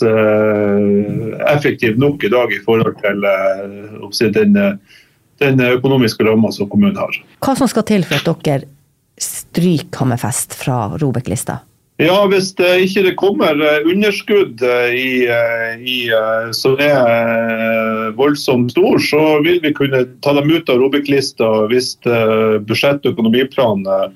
effektivt 1.52 2.00
nok 2.00 2.24
i 2.24 2.32
dag 2.32 2.52
i 2.56 2.60
forhold 2.64 2.96
til 3.04 3.26
eh, 3.28 4.30
den 4.32 4.56
den 5.42 5.60
økonomiske 5.60 6.26
ramma 6.26 6.52
som 6.54 6.68
kommunen 6.70 6.98
har. 7.00 7.16
Hva 7.44 7.54
som 7.58 7.70
skal 7.70 7.86
til 7.88 8.06
for 8.06 8.20
at 8.34 8.42
dere 8.46 8.68
stryker 9.20 10.02
Hammerfest 10.02 10.56
fra 10.58 10.96
Robek-lista? 10.98 11.60
Ja, 12.02 12.26
Hvis 12.26 12.50
det 12.58 12.72
ikke 12.88 13.12
kommer 13.14 13.54
eh, 13.62 13.84
underskudd 13.86 14.62
eh, 14.66 14.94
i, 14.98 15.10
eh, 15.30 15.78
i, 15.78 15.98
som 16.50 16.74
er 16.82 18.10
voldsomt 18.18 18.74
stor, 18.74 18.98
så 18.98 19.22
vil 19.46 19.60
vi 19.62 19.70
kunne 19.76 20.02
ta 20.24 20.34
dem 20.34 20.50
ut 20.50 20.70
av 20.70 20.82
Robek-lista 20.82 21.52
hvis 21.70 21.94
budsjett- 22.66 23.06
og 23.06 23.14
økonomiplanen 23.14 23.86
Eh, 23.86 24.10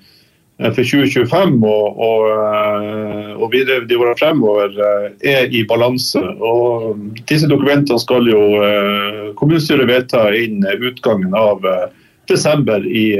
for 0.58 0.82
2025 0.82 1.62
og, 1.62 2.00
og, 2.02 2.24
eh, 2.34 3.30
og 3.38 3.52
videre 3.52 3.86
de 3.86 3.98
årene 3.98 4.18
fremover 4.18 4.74
eh, 4.74 5.06
er 5.30 5.54
i 5.54 5.62
balanse. 5.68 6.18
Og 6.18 6.98
disse 7.30 7.46
dokumentene 7.50 8.00
skal 8.02 8.26
jo 8.26 8.42
kommunestyret 9.38 9.86
vedta 9.90 10.26
innen 10.34 10.84
utgangen 10.90 11.36
av 11.38 11.62
desember 12.28 12.84
i, 12.84 13.14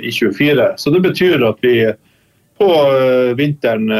i 0.00 0.10
24. 0.14 0.70
Så 0.78 0.94
det 0.94 1.02
betyr 1.04 1.42
at 1.44 1.58
vi 1.66 1.76
på 2.54 2.70
vinteren 3.34 3.90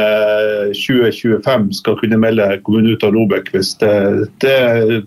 2025 0.71 1.67
skal 1.75 1.97
kunne 1.99 2.17
melde 2.23 2.47
kommunen 2.63 2.95
ut 2.95 3.03
av 3.03 3.11
Robek 3.11 3.51
hvis, 3.51 3.73
det, 3.83 3.91
det, 4.39 4.55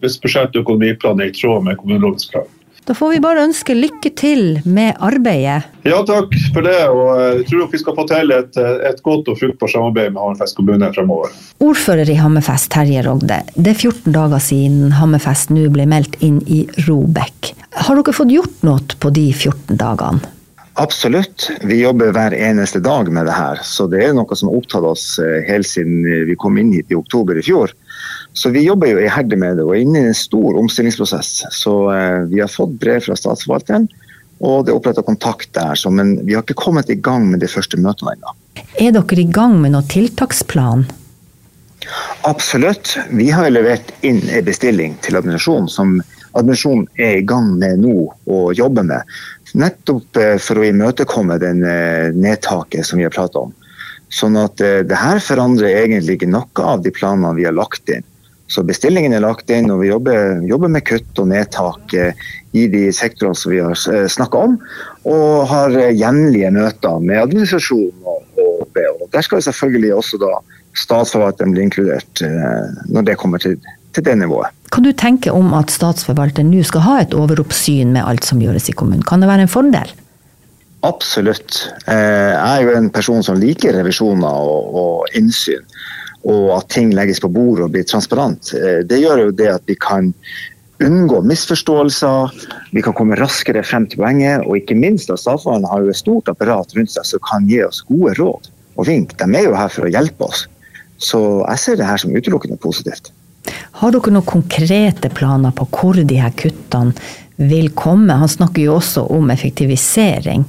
hvis 0.02 0.20
budsjett 0.20 0.52
og 0.52 0.66
økonomiplanen 0.66 1.24
er 1.24 1.32
i 1.32 1.36
tråd 1.40 1.64
med 1.64 1.80
kommunelovens 1.80 2.28
krav. 2.28 2.46
Da 2.88 2.94
får 2.96 3.10
vi 3.12 3.18
bare 3.20 3.42
ønske 3.44 3.74
lykke 3.76 4.10
til 4.16 4.62
med 4.64 4.96
arbeidet. 5.04 5.66
Ja, 5.84 5.98
takk 6.08 6.32
for 6.54 6.64
det. 6.64 6.78
Og 6.88 7.10
jeg 7.20 7.42
tror 7.50 7.66
vi 7.68 7.80
skal 7.82 7.96
få 7.98 8.06
til 8.08 8.32
et, 8.32 8.56
et 8.88 9.02
godt 9.04 9.28
og 9.28 9.36
fruktbart 9.36 9.74
samarbeid 9.74 10.14
med 10.14 10.22
Hammerfest 10.22 10.56
kommune 10.56 10.88
fremover. 10.96 11.34
Ordfører 11.60 12.08
i 12.08 12.16
Hammerfest, 12.16 12.70
Terje 12.72 13.04
Rogde. 13.04 13.42
Det 13.58 13.74
er 13.74 13.82
14 13.90 14.16
dager 14.16 14.40
siden 14.40 14.96
Hammerfest 14.96 15.52
nå 15.52 15.66
ble 15.74 15.84
meldt 15.90 16.16
inn 16.24 16.40
i 16.48 16.62
Robek. 16.86 17.52
Har 17.76 18.00
dere 18.00 18.16
fått 18.16 18.32
gjort 18.32 18.64
noe 18.64 18.80
på 19.04 19.12
de 19.12 19.28
14 19.36 19.76
dagene? 19.76 20.34
Absolutt. 20.80 21.50
Vi 21.68 21.82
jobber 21.82 22.12
hver 22.14 22.32
eneste 22.32 22.80
dag 22.80 23.12
med 23.12 23.26
det 23.26 23.34
her. 23.34 23.60
Så 23.66 23.88
det 23.90 24.00
er 24.06 24.16
noe 24.16 24.36
som 24.38 24.48
har 24.48 24.60
opptatt 24.62 24.84
oss 24.86 25.06
eh, 25.20 25.42
helt 25.48 25.66
siden 25.66 26.06
vi 26.28 26.36
kom 26.38 26.56
inn 26.56 26.70
hit 26.72 26.94
i 26.94 26.96
oktober 26.96 27.36
i 27.36 27.42
fjor. 27.42 27.74
Så 28.38 28.52
vi 28.54 28.60
jobber 28.62 28.92
jo 28.92 29.00
iherdig 29.02 29.34
med 29.42 29.56
det 29.58 29.64
og 29.66 29.72
er 29.74 29.80
inne 29.82 30.00
i 30.04 30.08
en 30.12 30.14
stor 30.14 30.54
omstillingsprosess. 30.60 31.30
Så 31.50 31.72
eh, 31.90 32.20
vi 32.30 32.38
har 32.38 32.50
fått 32.52 32.76
brev 32.78 33.02
fra 33.02 33.16
statsforvalteren, 33.18 33.88
og 34.38 34.60
det 34.62 34.70
er 34.70 34.76
oppretta 34.78 35.02
kontakt 35.02 35.50
der. 35.58 35.74
Så, 35.74 35.90
men 35.90 36.12
vi 36.22 36.36
har 36.36 36.44
ikke 36.44 36.60
kommet 36.60 36.92
i 36.94 36.94
gang 36.94 37.26
med 37.32 37.42
de 37.42 37.48
første 37.50 37.80
møtene 37.82 38.14
ennå. 38.14 38.34
Er 38.78 38.92
dere 38.94 39.18
i 39.18 39.26
gang 39.26 39.56
med 39.58 39.74
noen 39.74 39.88
tiltaksplan? 39.90 40.84
Absolutt. 42.30 42.92
Vi 43.10 43.26
har 43.34 43.50
levert 43.50 43.90
inn 44.06 44.20
en 44.30 44.46
bestilling 44.46 44.94
til 45.02 45.18
administrasjonen 45.18 45.66
som 45.72 45.96
administrasjonen 46.28 46.86
er 47.02 47.18
i 47.18 47.24
gang 47.26 47.48
med 47.58 47.82
nå 47.82 48.04
å 48.06 48.38
jobbe 48.54 48.84
med. 48.86 49.16
Nettopp 49.58 50.20
eh, 50.22 50.36
for 50.44 50.60
å 50.62 50.68
imøtekomme 50.68 51.40
den 51.42 51.64
eh, 51.66 52.14
nedtaket 52.14 52.86
som 52.86 53.02
vi 53.02 53.08
har 53.08 53.16
pratet 53.16 53.40
om. 53.42 53.50
Sånn 54.14 54.38
at 54.40 54.56
det 54.62 54.96
her 54.96 55.18
forandrer 55.20 55.82
egentlig 55.82 56.14
ikke 56.16 56.30
noe 56.30 56.62
av 56.64 56.80
de 56.86 56.94
planene 56.94 57.34
vi 57.36 57.44
har 57.44 57.52
lagt 57.52 57.90
inn. 57.92 58.06
Så 58.48 58.64
bestillingen 58.64 59.12
er 59.12 59.20
lagt 59.20 59.50
inn, 59.52 59.68
og 59.68 59.82
vi 59.82 59.90
jobber, 59.90 60.40
jobber 60.48 60.70
med 60.72 60.86
kutt 60.88 61.20
og 61.20 61.28
nedtak 61.28 61.92
eh, 61.96 62.28
i 62.56 62.64
de 62.72 62.86
sektorene 62.96 63.36
som 63.36 63.52
vi 63.52 63.60
har 63.60 63.76
eh, 63.92 64.06
snakka 64.08 64.44
om. 64.48 64.54
Og 65.08 65.48
har 65.50 65.76
eh, 65.76 65.92
jevnlige 65.92 66.52
møter 66.56 67.02
med 67.04 67.20
administrasjonen 67.26 68.08
og, 68.08 68.22
og, 68.40 68.62
og, 68.72 69.04
Der 69.12 69.26
skal 69.26 69.44
selvfølgelig 69.44 69.92
også 69.98 70.20
da 70.22 70.32
statsforvalteren 70.78 71.52
bli 71.52 71.64
inkludert 71.66 72.20
når 72.92 73.06
det 73.08 73.16
kommer 73.18 73.40
til, 73.42 73.56
til 73.96 74.04
det 74.04 74.14
nivået. 74.20 74.52
Kan 74.72 74.84
du 74.84 74.92
tenke 74.92 75.32
om 75.34 75.50
at 75.58 75.72
statsforvalteren 75.72 76.52
nå 76.52 76.62
skal 76.64 76.84
ha 76.84 76.98
et 77.02 77.16
overoppsyn 77.16 77.96
med 77.96 78.04
alt 78.04 78.28
som 78.28 78.40
gjøres 78.40 78.68
i 78.70 78.76
kommunen? 78.76 79.02
Kan 79.02 79.24
det 79.24 79.30
være 79.30 79.48
en 79.48 79.50
fordel? 79.50 79.90
Absolutt. 80.86 81.64
Jeg 81.88 82.36
er 82.38 82.62
jo 82.62 82.76
en 82.78 82.92
person 82.94 83.24
som 83.26 83.40
liker 83.40 83.74
revisjoner 83.74 84.44
og, 84.52 84.76
og 84.78 85.18
innsyn 85.18 85.64
og 86.26 86.52
at 86.58 86.68
ting 86.74 86.92
legges 86.96 87.20
på 87.22 87.30
bordet 87.30 87.66
og 87.66 87.74
blir 87.74 87.86
transparent, 87.86 88.52
eh, 88.58 88.80
det 88.86 89.02
gjør 89.02 89.26
jo 89.26 89.34
det 89.38 89.50
at 89.54 89.66
vi 89.70 89.76
kan 89.78 90.12
unngå 90.84 91.22
misforståelser, 91.26 92.34
vi 92.72 92.82
kan 92.82 92.94
komme 92.94 93.18
raskere 93.18 93.64
frem 93.66 93.88
til 93.90 94.02
poenget, 94.02 94.44
og 94.46 94.60
ikke 94.60 94.78
minst 94.78 95.10
at 95.10 95.22
statsforvalteren 95.22 95.70
har 95.72 95.82
jo 95.82 95.94
et 95.94 96.00
stort 96.00 96.30
apparat 96.30 96.74
rundt 96.76 96.94
seg 96.94 97.06
som 97.06 97.24
kan 97.26 97.48
gi 97.50 97.62
oss 97.66 97.82
gode 97.88 98.14
råd 98.18 98.50
og 98.78 98.86
vink. 98.86 99.16
De 99.18 99.26
er 99.34 99.48
jo 99.48 99.56
her 99.58 99.72
for 99.74 99.88
å 99.88 99.92
hjelpe 99.92 100.28
oss. 100.28 100.46
Så 101.02 101.20
jeg 101.44 101.62
ser 101.62 101.78
det 101.78 101.88
her 101.88 101.98
som 102.02 102.14
utelukkende 102.14 102.58
positivt. 102.62 103.10
Har 103.80 103.94
dere 103.94 104.12
noen 104.12 104.26
konkrete 104.26 105.10
planer 105.14 105.54
på 105.56 105.66
hvor 105.72 105.98
de 105.98 106.18
her 106.20 106.34
kuttene 106.38 106.94
vil 107.38 107.70
komme? 107.78 108.14
Han 108.18 108.30
snakker 108.30 108.64
jo 108.66 108.78
også 108.78 109.06
om 109.14 109.30
effektivisering. 109.34 110.46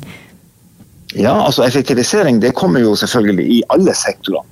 Ja, 1.18 1.34
altså 1.42 1.66
effektivisering 1.66 2.42
det 2.42 2.54
kommer 2.58 2.84
jo 2.84 2.96
selvfølgelig 2.98 3.46
i 3.50 3.60
alle 3.74 3.96
sektorene. 3.98 4.46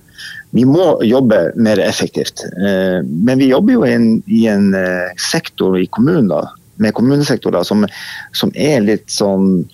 Vi 0.55 0.63
må 0.67 0.85
jobbe 1.03 1.51
mer 1.59 1.79
effektivt. 1.83 2.45
Eh, 2.55 3.01
men 3.03 3.41
vi 3.41 3.51
jobber 3.51 3.75
jo 3.75 3.83
i 3.85 3.95
en, 3.97 4.07
i 4.27 4.45
en 4.51 4.71
eh, 4.77 5.11
sektor 5.19 5.75
i 5.79 5.87
kommunen 5.91 6.31
med 6.77 6.93
kommunesektorer 6.93 7.65
som, 7.65 7.83
som, 8.37 8.51
er 8.53 8.83
litt 8.85 9.09
sånn 9.09 9.65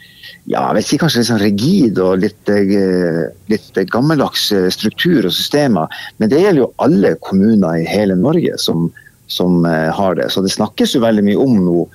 ja, 0.47 0.61
jeg 0.69 0.75
vet 0.77 0.87
ikke, 0.87 1.01
kanskje 1.03 1.19
litt 1.19 1.29
sånn 1.29 1.41
rigid 1.43 1.99
og 2.01 2.23
litt, 2.23 2.49
eh, 2.49 3.25
litt 3.51 3.79
gammeldags 3.91 4.47
struktur 4.73 5.27
og 5.27 5.35
systemer. 5.35 5.91
Men 6.17 6.31
det 6.31 6.41
gjelder 6.41 6.63
jo 6.63 6.71
alle 6.83 7.13
kommuner 7.23 7.83
i 7.83 7.87
hele 7.87 8.17
Norge 8.19 8.57
som, 8.59 8.89
som 9.31 9.61
har 9.67 10.17
det. 10.19 10.31
Så 10.33 10.43
det 10.43 10.55
snakkes 10.55 10.95
jo 10.95 11.03
veldig 11.03 11.27
mye 11.27 11.43
om 11.43 11.59
noe 11.67 11.85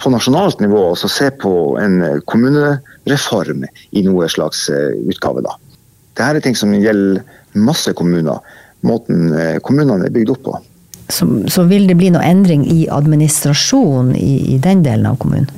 på 0.00 0.12
nasjonalt 0.12 0.62
nivå 0.64 0.86
å 0.94 1.10
se 1.12 1.28
på 1.42 1.52
en 1.80 1.98
kommunereform 2.30 3.66
i 3.66 4.04
noe 4.06 4.30
slags 4.32 4.68
utgave. 4.70 5.44
da. 5.44 5.58
Dette 6.14 6.30
er 6.36 6.44
ting 6.44 6.56
som 6.56 6.72
gjelder 6.76 7.20
masse 7.52 7.92
kommuner. 7.96 8.40
Måten 8.86 9.32
eh, 9.36 9.56
kommunene 9.64 10.08
er 10.08 10.14
bygd 10.14 10.34
opp 10.34 10.44
på. 10.46 10.58
Så, 11.10 11.26
så 11.50 11.64
vil 11.66 11.88
det 11.90 11.96
bli 11.98 12.12
noe 12.14 12.22
endring 12.24 12.62
i 12.70 12.84
administrasjon 12.92 14.14
i, 14.16 14.54
i, 14.54 14.58
den 14.62 14.84
delen 14.86 15.08
av 15.10 15.18
kommunen? 15.22 15.50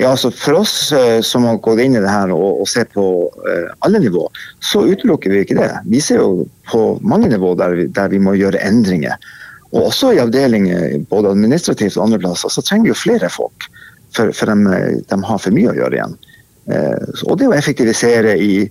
Ja, 0.00 0.10
altså 0.12 0.30
For 0.32 0.60
oss 0.60 0.92
eh, 0.96 1.20
som 1.24 1.46
har 1.48 1.58
gått 1.64 1.80
inn 1.84 1.96
i 1.96 2.02
det 2.02 2.12
her 2.12 2.32
og, 2.34 2.62
og 2.62 2.68
ser 2.68 2.88
på 2.92 3.06
eh, 3.48 3.72
alle 3.86 4.00
nivå, 4.04 4.26
så 4.64 4.84
utelukker 4.86 5.32
vi 5.32 5.42
ikke 5.44 5.58
det. 5.58 5.72
Vi 5.88 6.02
ser 6.04 6.20
jo 6.22 6.46
på 6.70 6.84
mange 7.00 7.30
nivå 7.32 7.54
der 7.58 7.76
vi, 7.76 7.88
der 7.96 8.12
vi 8.12 8.20
må 8.22 8.36
gjøre 8.36 8.62
endringer. 8.64 9.16
Og 9.72 9.88
også 9.88 10.12
i 10.14 10.22
avdelinger, 10.22 11.00
både 11.10 11.32
administrativt 11.34 11.96
og 11.98 12.06
andre 12.06 12.22
plasser, 12.22 12.52
så 12.52 12.64
trenger 12.64 12.86
vi 12.86 12.94
jo 12.94 13.00
flere 13.00 13.32
folk. 13.32 13.68
For, 14.16 14.30
for 14.32 14.48
de, 14.48 14.78
de, 15.04 15.16
har 15.28 15.40
for 15.42 15.52
mye 15.52 15.72
å 15.72 15.76
gjøre 15.76 15.98
igjen. 15.98 16.14
Og 17.26 17.34
det 17.36 17.48
å 17.50 17.54
effektivisere 17.54 18.32
i, 18.40 18.64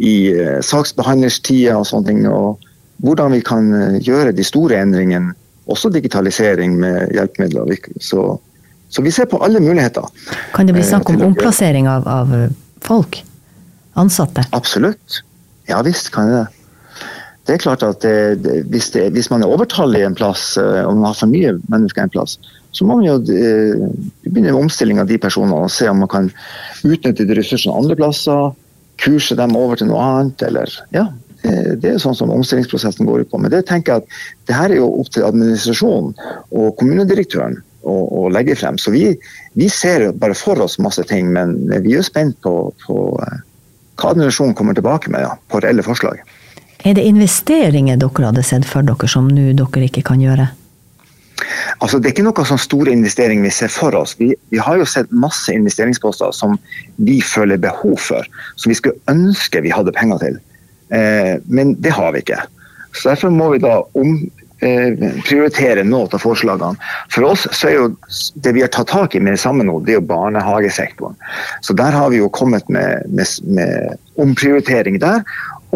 i 0.00 0.14
uh, 0.32 0.58
saksbehandlerstida 0.64 1.76
og 1.78 1.86
sånne 1.88 2.08
ting. 2.08 2.20
Og 2.28 2.60
hvordan 3.04 3.34
vi 3.36 3.42
kan 3.44 3.72
uh, 3.74 3.98
gjøre 4.00 4.34
de 4.36 4.46
store 4.46 4.80
endringene, 4.80 5.34
også 5.70 5.90
digitalisering 5.94 6.78
med 6.80 7.12
hjelpemidler. 7.14 7.76
Så, 8.02 8.24
så, 8.90 9.02
vi 9.04 9.12
ser 9.14 9.28
på 9.30 9.38
alle 9.44 9.60
muligheter. 9.62 10.08
Kan 10.56 10.66
det 10.66 10.74
bli 10.74 10.82
snakk 10.82 11.12
om 11.12 11.20
omplassering 11.28 11.86
av, 11.86 12.08
av 12.08 12.32
folk? 12.82 13.20
Ansatte? 14.00 14.48
Absolutt. 14.56 15.20
Ja 15.70 15.78
visst 15.86 16.10
kan 16.14 16.32
det. 16.32 16.46
Det 17.46 17.54
er 17.54 17.62
klart 17.62 17.84
at 17.86 18.02
det, 18.02 18.42
det, 18.42 18.56
hvis, 18.72 18.90
det, 18.94 19.04
hvis, 19.14 19.30
man 19.30 19.44
er 19.44 19.52
overtallig 19.52 20.02
en 20.06 20.16
plass, 20.18 20.56
og 20.58 20.96
man 20.96 21.06
har 21.08 21.16
for 21.18 21.30
mye 21.30 21.54
mennesker 21.70 22.02
en 22.04 22.12
plass, 22.12 22.36
så 22.74 22.86
må 22.86 22.98
man 22.98 23.06
jo 23.06 23.16
begynne 23.22 24.50
med 24.50 24.58
omstilling 24.58 25.00
av 25.02 25.08
de 25.10 25.18
personene 25.18 25.58
og 25.58 25.72
se 25.74 25.88
om 25.90 26.02
man 26.02 26.10
kan 26.10 26.28
utnytte 26.86 27.26
de 27.26 27.38
ressursene 27.38 27.74
andre 27.78 27.96
plasser 27.98 28.50
kurse 29.00 29.36
dem 29.38 29.56
over 29.58 29.80
til 29.80 29.90
noe 29.90 30.04
annet, 30.04 30.46
eller 30.48 30.72
ja. 30.96 31.08
Det 31.40 31.88
er 31.88 31.96
sånn 31.96 32.16
som 32.18 32.28
omstillingsprosessen 32.34 33.06
går 33.08 33.22
ut 33.22 33.30
på. 33.30 33.38
Men 33.40 33.52
det 33.52 33.62
tenker 33.70 33.94
jeg 33.94 34.02
at 34.02 34.18
det 34.50 34.56
her 34.58 34.74
er 34.74 34.82
jo 34.82 34.90
opp 35.00 35.08
til 35.14 35.24
administrasjonen 35.24 36.10
og 36.52 36.74
kommunedirektøren 36.76 37.56
å, 37.80 37.94
å 37.94 38.26
legge 38.28 38.58
frem. 38.60 38.76
Så 38.76 38.92
vi, 38.92 39.06
vi, 39.56 39.68
ser 39.72 40.10
bare 40.20 40.36
for 40.36 40.60
oss 40.60 40.76
masse 40.84 41.04
ting, 41.08 41.32
men 41.32 41.56
vi 41.80 41.96
er 41.96 42.04
spent 42.04 42.36
på, 42.44 42.54
på 42.84 42.98
eh, 43.24 43.40
hva 43.96 44.12
administrasjonen 44.12 44.56
kommer 44.58 44.76
tilbake 44.76 45.12
med 45.12 45.24
ja, 45.24 45.32
på 45.48 45.62
reelle 45.64 45.84
forslag. 45.86 46.20
Er 46.84 46.96
det 46.96 47.04
investeringer 47.08 48.00
dere 48.00 48.30
hadde 48.30 48.44
sett 48.46 48.68
for 48.68 48.84
dere 48.84 49.08
som 49.08 49.28
nå 49.32 49.50
dere 49.56 49.88
ikke 49.88 50.04
kan 50.12 50.20
gjøre? 50.20 50.50
Altså, 51.80 51.98
det 51.98 52.10
er 52.10 52.14
ikke 52.14 52.26
noe 52.26 52.46
sånn 52.46 52.60
store 52.60 52.92
investeringer 52.94 53.46
vi 53.46 53.54
ser 53.54 53.72
for 53.72 53.96
oss. 53.96 54.16
Vi, 54.20 54.32
vi, 54.52 54.60
har 54.60 54.80
jo 54.80 54.88
sett 54.88 55.10
masse 55.12 55.52
investeringsposter 55.54 56.34
som 56.36 56.56
vi 57.00 57.20
føler 57.24 57.60
behov 57.60 57.98
for, 58.02 58.26
som 58.56 58.72
vi 58.72 58.78
skulle 58.78 59.00
ønske 59.12 59.62
vi 59.64 59.74
hadde 59.74 59.94
penger 59.96 60.22
til. 60.24 60.40
Eh, 60.94 61.36
men 61.46 61.76
det 61.82 61.94
har 61.96 62.12
vi 62.14 62.24
ikke. 62.24 62.40
Så 62.92 63.08
Derfor 63.10 63.30
må 63.30 63.50
vi 63.52 63.62
da 63.62 63.76
omprioritere 63.98 65.84
eh, 65.84 65.86
noen 65.86 66.10
av 66.10 66.22
forslagene. 66.22 66.90
For 67.14 67.28
oss 67.30 67.46
så 67.54 67.70
er 67.70 67.76
jo 67.76 67.88
det 68.42 68.54
vi 68.56 68.64
har 68.64 68.72
tatt 68.74 68.90
tak 68.90 69.14
i 69.14 69.22
med 69.22 69.38
samme 69.40 69.66
nå, 69.66 69.78
det 69.86 69.94
er 69.94 70.00
jo 70.00 70.08
barnehagesektoren. 70.10 71.16
Så 71.66 71.76
der 71.78 71.94
har 71.96 72.10
vi 72.12 72.20
jo 72.20 72.30
kommet 72.34 72.68
med, 72.68 73.06
med, 73.08 73.26
med 73.46 73.96
omprioritering 74.20 75.00
der. 75.02 75.24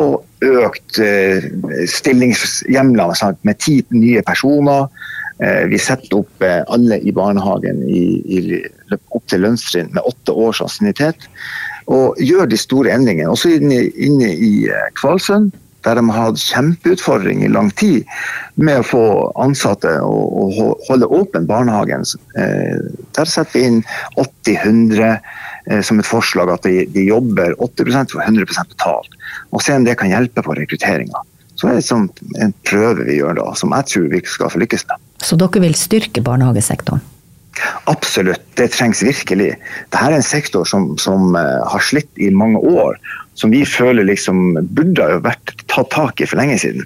Og 0.01 0.25
økt 0.43 0.99
eh, 0.99 1.45
stillingshjemler 1.89 3.15
med 3.47 3.61
ti 3.63 3.79
nye 3.95 4.23
personer. 4.27 4.89
Eh, 5.43 5.67
vi 5.67 5.79
setter 5.83 6.21
opp 6.21 6.43
eh, 6.43 6.63
alle 6.71 7.01
i 7.03 7.13
barnehagen 7.13 7.83
i, 7.91 8.05
i, 8.23 8.61
opp 8.95 9.25
til 9.31 9.43
lønnstrinn 9.43 9.91
med 9.95 10.07
åtte 10.07 10.35
års 10.35 10.63
ansiennitet. 10.63 11.27
Og 11.91 12.21
gjør 12.23 12.47
de 12.49 12.59
store 12.59 12.95
endringene. 12.95 13.33
Også 13.33 13.57
inne, 13.57 13.89
inne 13.99 14.31
i 14.31 14.53
eh, 14.71 14.91
Kvalsund, 15.01 15.51
der 15.85 15.99
de 15.99 16.05
har 16.07 16.31
hatt 16.31 16.41
kjempeutfordring 16.41 17.43
i 17.45 17.51
lang 17.51 17.69
tid 17.77 18.07
med 18.57 18.81
å 18.81 18.87
få 18.89 19.03
ansatte 19.43 19.91
og, 20.01 20.55
holde 20.87 21.11
åpen 21.13 21.45
barnehagen. 21.45 22.07
Der 22.33 23.29
setter 23.29 23.53
vi 23.53 23.67
inn 23.69 23.83
80-100 24.17 25.83
som 25.85 26.01
et 26.01 26.09
forslag 26.09 26.55
at 26.55 26.65
de, 26.65 26.87
de 26.95 27.05
jobber 27.05 27.53
80% 27.61 28.17
for 28.17 28.25
100% 28.25 28.73
betalt. 28.73 29.21
Og 29.53 29.61
se 29.61 29.77
om 29.77 29.85
det 29.85 29.99
kan 30.01 30.09
hjelpe 30.09 30.47
på 30.47 30.57
rekrutteringa. 30.57 31.21
Så 31.61 31.69
er 31.69 31.77
det 31.77 31.85
sånt, 31.85 32.25
en 32.41 32.57
prøve 32.65 33.05
vi 33.05 33.19
gjør 33.21 33.37
da, 33.43 33.51
som 33.53 33.77
jeg 33.77 33.91
tror 33.93 34.09
vi 34.17 34.25
skal 34.25 34.57
få 34.57 34.65
lykkes 34.65 34.89
med. 34.89 35.04
Så 35.25 35.39
dere 35.41 35.63
vil 35.65 35.77
styrke 35.79 36.23
barnehagesektoren? 36.25 37.03
Absolutt, 37.87 38.43
det 38.59 38.73
trengs 38.75 39.03
virkelig. 39.05 39.53
Dette 39.93 40.01
er 40.03 40.17
en 40.17 40.27
sektor 40.27 40.67
som, 40.67 40.95
som 40.99 41.37
uh, 41.39 41.63
har 41.71 41.85
slitt 41.87 42.11
i 42.19 42.31
mange 42.35 42.59
år. 42.59 42.99
Som 43.39 43.51
vi 43.55 43.63
føler 43.67 44.07
liksom 44.07 44.59
burde 44.77 45.07
ha 45.07 45.21
vært 45.23 45.55
tatt 45.71 45.91
tak 45.95 46.23
i 46.23 46.27
for 46.29 46.39
lenge 46.39 46.59
siden. 46.63 46.85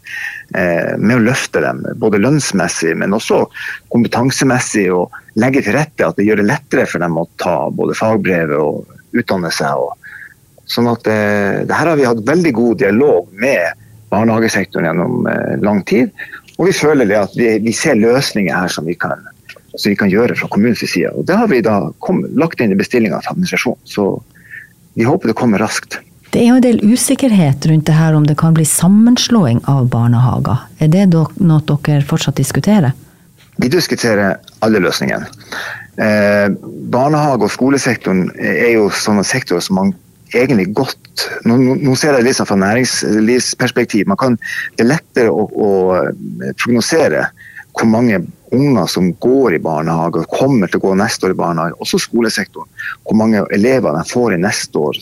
Eh, 0.56 0.94
med 0.96 1.18
å 1.18 1.24
løfte 1.26 1.60
dem, 1.60 1.82
både 2.00 2.20
lønnsmessig, 2.22 2.94
men 2.96 3.12
også 3.16 3.42
kompetansemessig. 3.92 4.86
Og 4.96 5.12
legge 5.40 5.60
til 5.66 5.76
rette 5.76 6.08
at 6.08 6.16
det 6.16 6.24
gjør 6.24 6.40
det 6.40 6.48
lettere 6.48 6.86
for 6.88 7.04
dem 7.04 7.20
å 7.20 7.26
ta 7.42 7.58
både 7.68 7.96
fagbrevet 7.98 8.56
og 8.56 9.20
utdanne 9.20 9.52
seg. 9.52 9.84
Og, 9.84 9.92
sånn 10.68 10.88
at 10.88 11.12
eh, 11.12 11.66
det 11.68 11.76
her 11.76 11.92
har 11.92 12.00
vi 12.00 12.08
hatt 12.08 12.24
veldig 12.28 12.54
god 12.56 12.80
dialog 12.80 13.28
med 13.44 13.84
barnehagesektoren 14.12 14.88
gjennom 14.88 15.28
eh, 15.28 15.54
lang 15.64 15.84
tid. 15.88 16.16
Og 16.58 16.66
vi 16.66 16.74
føler 16.74 17.14
at 17.14 17.36
vi, 17.38 17.52
vi, 17.62 17.72
ser 17.72 17.98
løsninger 17.98 18.54
her 18.54 18.72
som 18.72 18.86
vi 18.88 18.96
kan, 18.98 19.22
som 19.74 19.92
vi 19.92 19.96
kan 19.98 20.10
gjøre 20.10 20.34
fra 20.38 20.50
kommunens 20.50 20.82
side. 20.82 21.12
Og 21.14 21.26
Det 21.26 21.38
har 21.38 21.48
vi 21.50 21.62
da 21.62 21.78
kom, 22.04 22.24
lagt 22.38 22.60
inn 22.60 22.74
i 22.74 22.78
bestillinga 22.78 23.20
til 23.22 23.36
administrasjonen. 23.36 23.80
Så 23.86 24.10
vi 24.98 25.06
håper 25.06 25.30
det 25.30 25.38
kommer 25.38 25.62
raskt. 25.62 26.00
Det 26.34 26.42
er 26.42 26.50
jo 26.50 26.58
en 26.58 26.64
del 26.64 26.80
usikkerhet 26.84 27.66
rundt 27.70 27.86
det 27.88 27.94
her 27.96 28.16
om 28.18 28.26
det 28.26 28.36
kan 28.40 28.56
bli 28.56 28.66
sammenslåing 28.68 29.62
av 29.70 29.86
barnehager. 29.88 30.66
Er 30.82 30.90
det 30.92 31.06
noe 31.14 31.62
dere 31.64 32.02
fortsatt 32.04 32.36
diskuterer? 32.36 32.92
Vi 33.58 33.70
diskuterer 33.72 34.36
alle 34.62 34.82
løsningene. 34.82 35.30
Eh, 35.98 36.50
barnehage- 36.90 37.46
og 37.46 37.50
skolesektoren 37.50 38.28
er 38.38 38.74
jo 38.76 38.90
sånne 38.90 39.24
sektorer 39.26 39.64
som 39.64 39.80
man 39.80 39.94
egentlig 40.34 40.72
godt 40.76 41.04
Nå, 41.48 41.56
nå 41.58 41.94
ser 41.98 42.12
jeg 42.12 42.22
det 42.22 42.28
liksom 42.28 42.46
fra 42.46 42.56
næringslivsperspektiv. 42.60 44.06
Man 44.06 44.18
kan, 44.20 44.36
det 44.76 44.84
er 44.84 44.90
lettere 44.92 45.32
å, 45.34 45.48
å 45.50 45.70
eh, 45.98 46.52
prognosere 46.60 47.24
hvor 47.74 47.88
mange 47.90 48.20
unger 48.54 48.86
som 48.90 49.10
går 49.22 49.56
i 49.56 49.60
barnehage 49.62 50.22
og 50.22 50.32
kommer 50.38 50.70
til 50.70 50.80
å 50.80 50.86
gå 50.86 50.94
neste 50.98 51.28
år 51.28 51.34
i 51.34 51.38
barnehage, 51.38 51.76
også 51.82 52.00
skolesektoren. 52.06 52.70
Hvor 53.02 53.18
mange 53.18 53.42
elever 53.54 53.94
de 53.98 54.04
får 54.08 54.34
i 54.34 54.40
neste 54.42 54.82
år. 54.82 54.98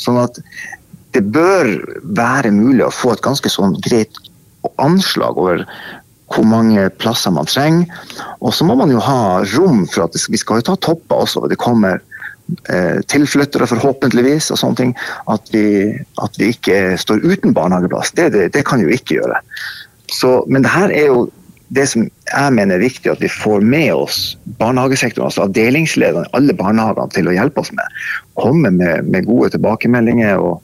Sånn 0.00 0.20
at 0.20 0.40
det 1.14 1.24
bør 1.34 1.70
være 2.16 2.52
mulig 2.54 2.84
å 2.86 2.94
få 2.94 3.14
et 3.14 3.24
ganske 3.24 3.52
sånn 3.52 3.78
greit 3.84 4.20
anslag 4.82 5.38
over 5.40 5.64
hvor 6.30 6.46
mange 6.46 6.86
plasser 7.02 7.32
man 7.34 7.48
trenger. 7.50 7.88
Og 8.38 8.54
så 8.54 8.66
må 8.66 8.76
man 8.78 8.92
jo 8.92 9.02
ha 9.02 9.42
rom 9.56 9.84
for 9.90 10.06
at 10.06 10.16
vi 10.30 10.38
skal 10.38 10.60
jo 10.60 10.70
ta 10.70 10.76
topper 10.78 11.24
også. 11.26 11.48
Det 11.50 11.58
kommer 11.60 12.02
tilflyttere, 13.10 13.68
forhåpentligvis, 13.70 14.50
og 14.54 14.58
sånne 14.60 14.78
ting. 14.78 14.94
At 15.32 15.50
vi, 15.54 15.64
at 16.22 16.38
vi 16.40 16.50
ikke 16.54 16.96
står 17.00 17.24
uten 17.24 17.54
barnehageplass. 17.56 18.14
Det, 18.16 18.30
det, 18.34 18.48
det 18.56 18.64
kan 18.68 18.82
vi 18.82 18.88
jo 18.88 18.96
ikke 18.98 19.20
gjøre. 19.20 19.42
Så, 20.10 20.40
men 20.50 20.66
det 20.66 20.72
her 20.74 20.90
er 20.94 21.12
jo 21.12 21.28
det 21.70 21.86
som 21.86 22.06
jeg 22.06 22.54
mener 22.54 22.76
er 22.76 22.82
viktig 22.82 23.12
at 23.12 23.20
vi 23.22 23.30
får 23.30 23.62
med 23.62 23.92
oss 23.94 24.18
barnehagesektoren, 24.58 25.28
altså 25.28 25.46
avdelingslederne 25.46 26.26
alle 26.36 26.56
barnehagene 26.58 27.14
til 27.14 27.30
å 27.30 27.34
hjelpe 27.36 27.62
oss 27.62 27.70
med. 27.76 28.00
Komme 28.40 28.72
med, 28.74 29.06
med 29.06 29.28
gode 29.28 29.52
tilbakemeldinger 29.54 30.42
og, 30.42 30.58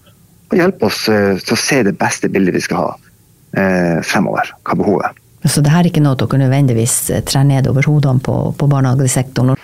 og, 0.48 0.56
hjelpe 0.58 0.90
oss 0.90 1.04
uh, 1.10 1.38
til 1.38 1.54
å 1.54 1.60
se 1.62 1.82
det 1.86 1.94
beste 2.00 2.30
bildet 2.32 2.58
vi 2.58 2.64
skal 2.66 2.82
ha 2.82 2.90
uh, 2.96 4.02
fremover. 4.06 4.50
Hva 4.66 4.78
behovet 4.82 5.12
er. 5.12 5.22
Så 5.46 5.62
det 5.62 5.70
her 5.70 5.84
er 5.84 5.90
ikke 5.90 6.02
noe 6.02 6.18
dere 6.18 6.40
nødvendigvis 6.40 6.96
eh, 7.14 7.22
trer 7.26 7.46
ned 7.46 7.68
over 7.70 7.86
hodene 7.86 8.22
på, 8.24 8.34
på 8.58 8.68
barnehagesektoren? 8.70 9.54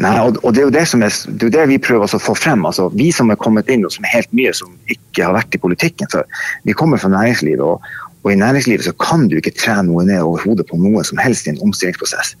Nei, 0.00 0.12
og, 0.18 0.38
og, 0.42 0.54
det 0.54 0.62
er 0.62 0.68
jo 0.68 0.74
det, 0.74 0.84
som 0.88 1.02
er, 1.04 1.16
det, 1.28 1.48
er 1.50 1.56
det 1.58 1.66
vi 1.74 1.80
prøver 1.82 2.08
å 2.08 2.20
få 2.22 2.34
frem. 2.38 2.64
Altså, 2.66 2.88
vi 2.96 3.10
som 3.14 3.30
er 3.32 3.40
kommet 3.40 3.70
inn 3.72 3.84
og 3.86 3.92
som 3.94 4.06
er 4.06 4.14
helt 4.18 4.32
nye, 4.36 4.52
som 4.56 4.72
ikke 4.92 5.26
har 5.26 5.36
vært 5.36 5.56
i 5.56 5.60
politikken 5.62 6.10
før. 6.12 6.24
Vi 6.68 6.76
kommer 6.76 7.02
fra 7.02 7.12
næringslivet, 7.12 7.62
og, 7.62 7.84
og, 8.22 8.30
i 8.32 8.38
næringslivet 8.40 8.88
så 8.88 8.94
kan 9.02 9.28
du 9.30 9.36
ikke 9.38 9.54
tre 9.58 9.76
noe 9.86 10.06
ned 10.08 10.22
over 10.24 10.46
hodet 10.46 10.66
på 10.70 10.80
noe 10.80 11.04
som 11.06 11.20
helst 11.22 11.46
i 11.46 11.54
en 11.54 11.60
omstillingsprosess. 11.66 12.34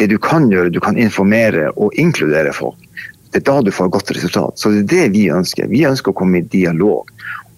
Det 0.00 0.10
du 0.12 0.18
kan 0.22 0.50
gjøre, 0.52 0.74
du 0.74 0.80
kan 0.82 1.00
informere 1.00 1.70
og 1.76 1.96
inkludere 2.00 2.52
folk. 2.56 2.78
Det 3.30 3.42
er 3.42 3.46
da 3.46 3.60
du 3.62 3.70
får 3.72 3.92
godt 3.94 4.10
resultat. 4.16 4.58
Så 4.58 4.72
det 4.74 4.82
er 4.82 4.92
det 4.92 5.08
vi 5.14 5.28
ønsker. 5.32 5.70
Vi 5.70 5.86
ønsker 5.86 6.12
å 6.12 6.20
komme 6.20 6.40
i 6.40 6.48
dialog 6.50 7.08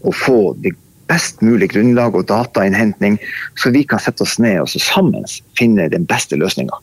og 0.03 0.17
få 0.19 0.41
det 0.61 0.75
best 1.11 1.43
mulig 1.45 1.73
grunnlag 1.73 2.17
og 2.19 2.29
datainnhentning, 2.31 3.19
så 3.59 3.73
vi 3.75 3.85
kan 3.89 4.03
sette 4.03 4.25
oss 4.27 4.39
ned 4.43 4.63
og 4.63 4.73
sammen 4.73 5.27
finne 5.59 5.91
den 5.93 6.07
beste 6.09 6.39
løsninga. 6.39 6.79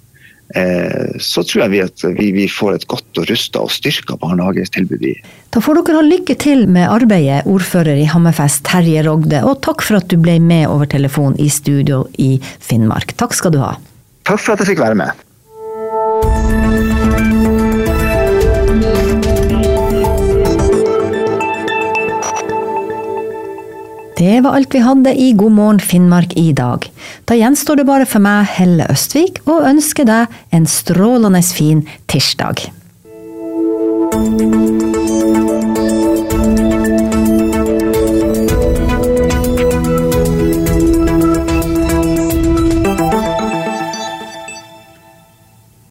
Eh, 0.56 1.18
så 1.22 1.44
tror 1.46 1.62
jeg 1.64 1.72
vi 1.76 1.82
at 1.84 2.04
vi, 2.18 2.32
vi 2.34 2.48
får 2.50 2.80
et 2.80 2.88
godt 2.90 3.22
og 3.22 3.30
rusta 3.30 3.62
og 3.62 3.74
styrka 3.74 4.18
barnehagetilbud 4.22 5.06
i. 5.06 5.14
Da 5.54 5.62
får 5.62 5.82
dere 5.84 6.00
ha 6.00 6.06
lykke 6.06 6.36
til 6.42 6.66
med 6.72 6.90
arbeidet, 6.90 7.46
ordfører 7.50 8.02
i 8.02 8.08
Hammerfest 8.10 8.64
Terje 8.70 9.06
Rogde, 9.06 9.44
og 9.46 9.62
takk 9.66 9.86
for 9.86 10.02
at 10.02 10.10
du 10.10 10.18
ble 10.22 10.40
med 10.42 10.66
over 10.72 10.90
telefon 10.90 11.38
i 11.38 11.52
studio 11.54 12.08
i 12.18 12.36
Finnmark. 12.42 13.14
Takk 13.22 13.38
skal 13.38 13.54
du 13.54 13.62
ha. 13.62 13.76
Takk 14.30 14.42
for 14.42 14.56
at 14.56 14.66
jeg 14.66 14.74
fikk 14.74 14.86
være 14.88 14.98
med. 15.06 16.98
Det 24.20 24.42
var 24.44 24.52
alt 24.52 24.76
vi 24.76 24.80
hadde 24.84 25.14
i 25.16 25.32
God 25.32 25.52
morgen 25.56 25.78
Finnmark 25.80 26.34
i 26.38 26.52
dag. 26.52 26.84
Da 27.24 27.38
gjenstår 27.40 27.80
det 27.80 27.86
bare 27.88 28.08
for 28.10 28.20
meg, 28.20 28.50
Helle 28.52 28.90
Østvik, 28.92 29.40
å 29.48 29.62
ønske 29.70 30.04
deg 30.10 30.28
en 30.52 30.68
strålende 30.68 31.40
fin 31.56 31.86
tirsdag. 32.12 32.68